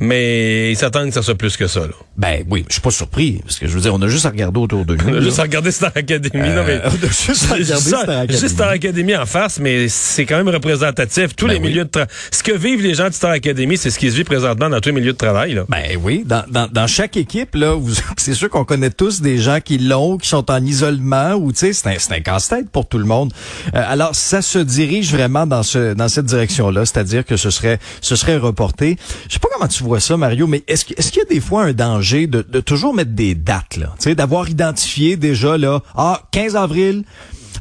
Mais 0.00 0.72
ils 0.72 0.76
s'attendent 0.76 1.08
que 1.08 1.14
ça 1.14 1.22
soit 1.22 1.34
plus 1.34 1.56
que 1.56 1.66
ça, 1.66 1.80
là. 1.80 1.92
Ben 2.16 2.44
oui, 2.48 2.64
je 2.68 2.74
suis 2.74 2.80
pas 2.80 2.90
surpris, 2.90 3.40
parce 3.44 3.58
que 3.58 3.66
je 3.68 3.72
veux 3.74 3.80
dire, 3.80 3.94
on 3.94 4.00
a 4.02 4.08
juste 4.08 4.24
à 4.26 4.30
regarder 4.30 4.58
autour 4.60 4.84
de 4.84 4.94
nous. 4.96 5.04
On 5.08 5.14
a 5.18 5.20
juste 5.20 5.38
à 5.38 5.42
regarder 5.42 5.70
Star 5.70 5.92
Academy. 5.94 6.48
non, 6.48 6.64
mais, 6.66 6.72
Euh, 6.72 6.80
on 6.86 7.06
a 7.06 7.10
juste 7.10 7.50
à 7.50 7.54
regarder 7.54 7.74
Star 7.88 8.00
Academy. 8.08 8.32
Juste 8.38 8.54
Star 8.54 8.68
Academy 8.70 9.16
en 9.16 9.26
face, 9.26 9.58
mais 9.60 9.88
c'est 9.88 10.24
quand 10.24 10.36
même 10.38 10.48
représentatif. 10.48 11.36
Tous 11.36 11.46
Ben 11.46 11.54
les 11.54 11.58
oui. 11.60 11.68
milieux 11.68 11.84
de 11.84 11.90
travail. 11.90 12.08
Ce 12.30 12.42
que 12.42 12.52
vivent 12.52 12.80
les 12.82 12.94
gens 12.94 13.08
de 13.08 13.14
Star 13.14 13.30
Academy, 13.32 13.76
c'est 13.76 13.90
ce 13.90 13.98
qui 13.98 14.10
se 14.10 14.16
vit 14.16 14.24
présentement 14.24 14.70
dans 14.70 14.80
tous 14.80 14.88
les 14.88 14.94
milieux 14.94 15.12
de 15.12 15.16
travail, 15.18 15.54
là. 15.54 15.64
Ben 15.68 15.98
oui, 16.02 16.22
dans, 16.26 16.44
dans, 16.48 16.68
dans 16.70 16.86
chaque 16.86 17.16
équipe, 17.16 17.54
là, 17.54 17.74
vous- 17.74 17.94
c'est 18.16 18.34
sûr 18.34 18.48
qu'on 18.48 18.64
connaît 18.64 18.90
tous 18.90 19.20
des 19.20 19.38
gens 19.38 19.58
qui 19.62 19.78
l'ont, 19.78 20.16
qui 20.16 20.28
sont 20.28 20.50
en 20.50 20.64
isolement, 20.64 21.34
ou 21.34 21.52
tu 21.52 21.58
sais, 21.58 21.72
c'est 21.74 21.88
un, 21.88 21.94
c'est 21.98 22.14
un 22.14 22.20
casse-tête 22.20 22.70
pour 22.70 22.88
tout 22.88 22.98
le 22.98 23.04
monde. 23.04 23.32
Euh, 23.74 23.82
alors, 23.86 24.14
ça 24.14 24.40
se 24.42 24.58
dirige 24.58 25.10
vraiment 25.12 25.46
dans 25.46 25.62
ce 25.62 25.92
dans 25.94 26.08
cette 26.08 26.26
direction-là, 26.26 26.84
c'est-à-dire 26.86 27.24
que 27.24 27.36
ce 27.36 27.50
serait 27.50 27.78
ce 28.00 28.16
serait 28.16 28.36
reporté. 28.36 28.96
Je 29.28 29.34
sais 29.34 29.38
pas 29.38 29.48
comment 29.52 29.68
tu 29.68 29.81
vois 29.82 30.00
ça, 30.00 30.16
Mario, 30.16 30.46
mais 30.46 30.62
est-ce 30.66 30.84
qu'il 30.84 31.18
y 31.18 31.20
a 31.20 31.28
des 31.28 31.40
fois 31.40 31.64
un 31.64 31.72
danger 31.72 32.26
de, 32.26 32.42
de 32.42 32.60
toujours 32.60 32.94
mettre 32.94 33.12
des 33.12 33.34
dates, 33.34 33.76
là, 33.76 33.94
tu 33.98 34.04
sais, 34.04 34.14
d'avoir 34.14 34.48
identifié 34.48 35.16
déjà 35.16 35.56
là, 35.58 35.80
ah, 35.96 36.22
15 36.32 36.56
avril. 36.56 37.04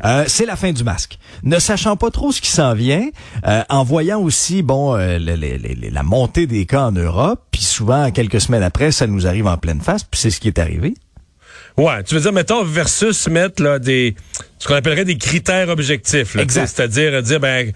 Euh, 0.04 0.24
c'est 0.28 0.46
la 0.46 0.56
fin 0.56 0.72
du 0.72 0.84
masque. 0.84 1.20
Ne 1.44 1.60
sachant 1.60 1.96
pas 1.96 2.10
trop 2.10 2.32
ce 2.32 2.42
qui 2.42 2.50
s'en 2.50 2.74
vient, 2.74 3.08
euh, 3.48 3.62
en 3.70 3.84
voyant 3.84 4.20
aussi 4.20 4.64
bon 4.64 4.96
euh, 4.96 5.20
la 5.20 6.04
montée 6.04 6.48
des 6.48 6.66
cas 6.66 6.86
en 6.86 6.92
Europe, 6.92 7.46
puis 7.52 7.62
souvent 7.62 8.10
quelques 8.10 8.42
semaines 8.42 8.64
après, 8.64 8.92
ça 8.92 9.06
nous 9.06 9.28
arrive 9.28 9.48
en 9.48 9.58
pleine 9.58 9.82
face, 9.82 10.04
puis 10.04 10.20
c'est 10.20 10.32
ce 10.32 10.40
qui 10.40 10.48
est 10.48 10.58
arrivé. 10.58 10.96
Ouais, 11.78 12.04
tu 12.04 12.16
veux 12.16 12.22
dire, 12.22 12.34
mettons, 12.34 12.64
versus 12.64 13.28
mettre 13.28 13.64
là, 13.64 13.80
des, 13.80 14.16
ce 14.60 14.68
qu'on 14.68 14.76
appellerait 14.76 15.06
des 15.06 15.18
critères 15.18 15.70
objectifs. 15.70 16.36
C'est-à-dire 16.50 17.22
dire, 17.24 17.40
ben, 17.40 17.72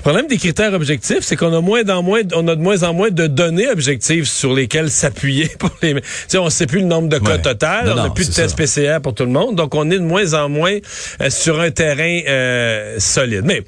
le 0.00 0.02
problème 0.02 0.28
des 0.28 0.38
critères 0.38 0.72
objectifs, 0.72 1.20
c'est 1.20 1.36
qu'on 1.36 1.52
a 1.52 1.60
moins 1.60 1.86
en 1.90 2.02
moins, 2.02 2.22
on 2.34 2.48
a 2.48 2.56
de 2.56 2.62
moins 2.62 2.84
en 2.84 2.94
moins 2.94 3.10
de 3.10 3.26
données 3.26 3.68
objectives 3.68 4.24
sur 4.24 4.54
lesquelles 4.54 4.90
s'appuyer 4.90 5.46
pour 5.58 5.70
les. 5.82 5.92
Tu 5.92 6.00
sais, 6.26 6.38
on 6.38 6.48
sait 6.48 6.66
plus 6.66 6.80
le 6.80 6.86
nombre 6.86 7.10
de 7.10 7.18
cas 7.18 7.32
Ouais. 7.32 7.42
total, 7.42 7.84
Non, 7.84 7.92
on 7.92 8.02
n'a 8.04 8.10
plus 8.10 8.30
de 8.30 8.34
tests. 8.34 8.56
PCR 8.56 9.00
pour 9.02 9.14
tout 9.14 9.24
le 9.24 9.30
monde, 9.30 9.56
donc 9.56 9.74
on 9.74 9.90
est 9.90 9.98
de 9.98 10.02
moins 10.02 10.32
en 10.32 10.48
moins 10.48 10.78
euh, 11.20 11.28
sur 11.28 11.60
un 11.60 11.70
terrain 11.70 12.20
euh, 12.26 12.98
solide. 12.98 13.42
Mais 13.44 13.62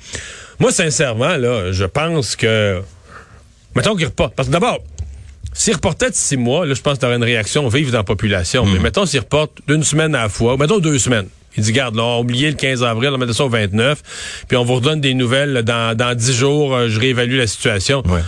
moi, 0.58 0.72
sincèrement, 0.72 1.36
là, 1.36 1.70
je 1.70 1.84
pense 1.84 2.34
que, 2.34 2.80
mettons 3.76 3.94
qu'il 3.94 4.06
reporte, 4.06 4.34
parce 4.34 4.48
que 4.48 4.52
d'abord. 4.54 4.78
S'il 5.54 5.74
reportait 5.74 6.08
de 6.08 6.14
six 6.14 6.38
mois, 6.38 6.64
là, 6.64 6.72
je 6.72 6.80
pense 6.80 6.96
que 6.98 7.04
tu 7.04 7.12
une 7.12 7.22
réaction 7.22 7.68
vive 7.68 7.90
dans 7.90 7.98
la 7.98 8.04
population. 8.04 8.64
Hmm. 8.64 8.72
Mais 8.72 8.78
mettons 8.78 9.04
s'il 9.04 9.20
reporte 9.20 9.58
d'une 9.68 9.82
semaine 9.82 10.14
à 10.14 10.22
la 10.22 10.28
fois, 10.30 10.54
ou 10.54 10.56
mettons 10.56 10.78
deux 10.78 10.98
semaines. 10.98 11.28
Il 11.56 11.62
dit, 11.64 11.72
garde, 11.72 11.96
là, 11.96 12.02
on 12.02 12.16
a 12.16 12.20
oublié 12.20 12.48
le 12.50 12.56
15 12.56 12.82
avril, 12.82 13.10
on 13.12 13.18
met 13.18 13.32
ça 13.32 13.44
au 13.44 13.48
29, 13.48 14.44
puis 14.48 14.56
on 14.56 14.64
vous 14.64 14.74
redonne 14.76 15.00
des 15.00 15.14
nouvelles 15.14 15.62
dans, 15.64 15.96
dans 15.96 16.14
10 16.16 16.32
jours, 16.34 16.74
euh, 16.74 16.88
je 16.88 16.98
réévalue 16.98 17.36
la 17.36 17.46
situation. 17.46 18.02
Ouais. 18.06 18.20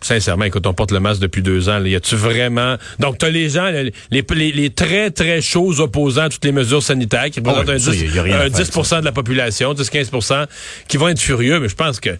Sincèrement, 0.00 0.44
écoute, 0.44 0.64
on 0.66 0.72
porte 0.74 0.92
le 0.92 1.00
masque 1.00 1.20
depuis 1.20 1.42
deux 1.42 1.68
ans. 1.68 1.80
là. 1.80 1.88
Y 1.88 1.96
a-tu 1.96 2.14
vraiment... 2.14 2.76
Donc, 3.00 3.18
t'as 3.18 3.30
les 3.30 3.48
gens, 3.48 3.66
les, 3.66 3.92
les, 4.12 4.52
les 4.52 4.70
très, 4.70 5.10
très 5.10 5.40
chauds 5.40 5.80
opposants 5.80 6.22
à 6.22 6.28
toutes 6.28 6.44
les 6.44 6.52
mesures 6.52 6.82
sanitaires 6.84 7.30
qui 7.30 7.40
représentent 7.40 7.66
oui, 7.68 7.74
un 7.74 7.78
ça, 7.80 7.90
10, 7.90 8.02
y 8.02 8.04
a- 8.04 8.14
y 8.14 8.18
a 8.18 8.22
rien 8.22 8.34
à 8.36 8.44
un 8.44 8.50
faire, 8.50 8.64
10 8.64 8.90
de 9.00 9.04
la 9.04 9.10
population, 9.12 9.74
10-15% 9.74 10.46
qui 10.86 10.98
vont 10.98 11.08
être 11.08 11.18
furieux. 11.20 11.58
Mais 11.58 11.68
je 11.68 11.74
pense 11.74 11.98
que 11.98 12.10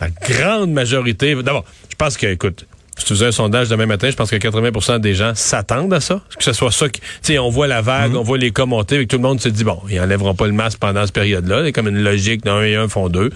la 0.00 0.08
grande 0.08 0.72
majorité... 0.72 1.34
D'abord, 1.34 1.66
je 1.90 1.94
pense 1.96 2.16
que, 2.16 2.26
écoute, 2.26 2.64
si 2.98 3.04
tu 3.04 3.12
faisais 3.14 3.26
un 3.26 3.32
sondage 3.32 3.68
demain 3.68 3.86
matin, 3.86 4.08
je 4.10 4.16
pense 4.16 4.30
que 4.30 4.36
80% 4.36 4.98
des 5.00 5.14
gens 5.14 5.32
s'attendent 5.34 5.92
à 5.92 6.00
ça. 6.00 6.20
Que 6.38 6.42
ce 6.44 6.52
soit 6.54 6.72
ça 6.72 6.88
qui... 6.88 7.00
Tu 7.00 7.06
sais, 7.22 7.38
on 7.38 7.50
voit 7.50 7.66
la 7.66 7.82
vague, 7.82 8.12
Mhm. 8.12 8.16
on 8.16 8.22
voit 8.22 8.38
les 8.38 8.50
cas 8.52 8.64
monter, 8.64 9.00
et 9.00 9.06
tout 9.06 9.16
le 9.16 9.22
monde 9.22 9.40
se 9.40 9.48
dit, 9.50 9.64
bon, 9.64 9.78
ils 9.90 10.00
enlèveront 10.00 10.34
pas 10.34 10.46
le 10.46 10.52
masque 10.54 10.78
pendant 10.78 11.04
cette 11.04 11.14
période-là. 11.14 11.62
C'est 11.64 11.72
comme 11.72 11.88
une 11.88 12.02
logique 12.02 12.42
d'un 12.44 12.62
et 12.62 12.74
un 12.76 12.88
font 12.88 13.08
deux. 13.08 13.30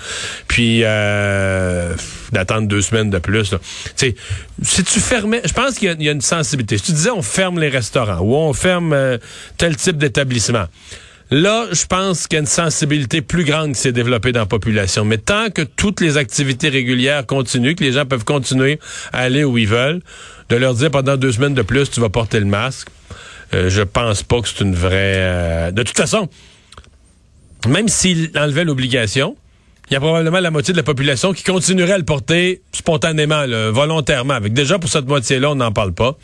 Puis, 0.48 0.80
euh, 0.84 1.94
d'attendre 2.32 2.68
deux 2.68 2.80
semaines 2.82 3.10
de 3.10 3.18
plus. 3.18 3.52
là. 3.52 3.58
Tu 3.58 3.92
sais, 3.96 4.14
si 4.62 4.82
tu 4.84 4.98
fermais... 5.00 5.42
Je 5.44 5.52
pense 5.52 5.74
qu'il 5.78 5.88
y 5.88 5.90
a- 5.90 5.96
il 5.98 6.02
y, 6.04 6.08
a 6.08 6.12
une 6.12 6.20
sensibilité. 6.20 6.78
Si 6.78 6.84
tu 6.84 6.92
disais, 6.92 7.10
on 7.10 7.22
ferme 7.22 7.58
les 7.58 7.68
restaurants 7.68 8.20
ou 8.20 8.34
on 8.36 8.52
ferme 8.52 8.92
euh, 8.92 9.18
tel 9.58 9.76
type 9.76 9.98
d'établissement... 9.98 10.64
Là, 11.30 11.66
je 11.70 11.86
pense 11.86 12.26
qu'il 12.26 12.36
y 12.36 12.38
a 12.38 12.40
une 12.40 12.46
sensibilité 12.46 13.22
plus 13.22 13.44
grande 13.44 13.74
qui 13.74 13.80
s'est 13.80 13.92
développée 13.92 14.32
dans 14.32 14.40
la 14.40 14.46
population. 14.46 15.04
Mais 15.04 15.18
tant 15.18 15.50
que 15.50 15.62
toutes 15.62 16.00
les 16.00 16.16
activités 16.16 16.68
régulières 16.68 17.24
continuent, 17.24 17.74
que 17.74 17.84
les 17.84 17.92
gens 17.92 18.04
peuvent 18.04 18.24
continuer 18.24 18.80
à 19.12 19.20
aller 19.20 19.44
où 19.44 19.56
ils 19.56 19.68
veulent, 19.68 20.00
de 20.48 20.56
leur 20.56 20.74
dire 20.74 20.90
pendant 20.90 21.16
deux 21.16 21.30
semaines 21.30 21.54
de 21.54 21.62
plus, 21.62 21.88
tu 21.90 22.00
vas 22.00 22.08
porter 22.08 22.40
le 22.40 22.46
masque, 22.46 22.88
euh, 23.54 23.70
je 23.70 23.82
pense 23.82 24.24
pas 24.24 24.40
que 24.40 24.48
c'est 24.48 24.64
une 24.64 24.74
vraie... 24.74 25.14
euh, 25.18 25.70
De 25.70 25.82
toute 25.84 25.96
façon, 25.96 26.28
même 27.68 27.88
s'il 27.88 28.30
enlevait 28.36 28.64
l'obligation, 28.64 29.36
il 29.90 29.94
y 29.94 29.96
a 29.96 30.00
probablement 30.00 30.38
la 30.38 30.52
moitié 30.52 30.72
de 30.72 30.76
la 30.78 30.84
population 30.84 31.32
qui 31.32 31.42
continuerait 31.42 31.94
à 31.94 31.98
le 31.98 32.04
porter 32.04 32.62
spontanément, 32.72 33.44
là, 33.44 33.70
volontairement. 33.72 34.34
Avec 34.34 34.52
déjà 34.52 34.78
pour 34.78 34.88
cette 34.88 35.06
moitié-là, 35.06 35.50
on 35.50 35.56
n'en 35.56 35.72
parle 35.72 35.92
pas. 35.92 36.16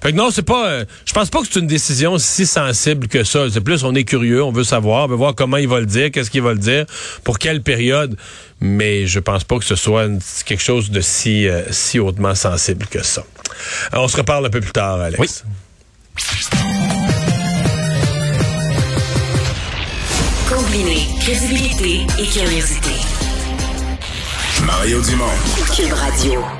Fait 0.00 0.12
que 0.12 0.16
non, 0.16 0.30
c'est 0.30 0.42
pas. 0.44 0.68
euh, 0.68 0.84
je 1.04 1.12
pense 1.12 1.28
pas 1.28 1.40
que 1.40 1.48
c'est 1.50 1.58
une 1.58 1.66
décision 1.66 2.18
si 2.18 2.46
sensible 2.46 3.08
que 3.08 3.24
ça. 3.24 3.50
C'est 3.50 3.60
plus, 3.62 3.82
on 3.82 3.96
est 3.96 4.04
curieux, 4.04 4.44
on 4.44 4.52
veut 4.52 4.62
savoir, 4.62 5.06
on 5.06 5.08
veut 5.08 5.16
voir 5.16 5.34
comment 5.34 5.56
il 5.56 5.66
va 5.66 5.80
le 5.80 5.86
dire, 5.86 6.12
qu'est-ce 6.12 6.30
qu'il 6.30 6.42
va 6.42 6.52
le 6.52 6.60
dire, 6.60 6.86
pour 7.24 7.38
quelle 7.40 7.62
période. 7.62 8.16
Mais 8.60 9.06
je 9.06 9.18
pense 9.18 9.42
pas 9.42 9.58
que 9.58 9.64
ce 9.64 9.74
soit 9.74 10.04
une- 10.04 10.20
quelque 10.46 10.62
chose 10.62 10.90
de 10.92 11.00
si 11.00 11.48
euh, 11.48 11.62
si 11.72 11.98
hautement 11.98 12.36
sensible 12.36 12.86
que 12.86 13.02
ça. 13.02 13.24
Alors, 13.90 14.04
on 14.04 14.08
se 14.08 14.16
reparle 14.18 14.46
un 14.46 14.50
peu 14.50 14.60
plus 14.60 14.70
tard, 14.72 15.00
Alex. 15.00 15.18
Oui. 15.20 15.28
Combiner 20.48 21.06
crédibilité 21.20 22.06
et 22.18 22.26
curiosité. 22.26 22.89
Mario 24.66 25.00
Dumont. 25.02 25.32
Cube 25.74 25.92
Radio. 25.92 26.59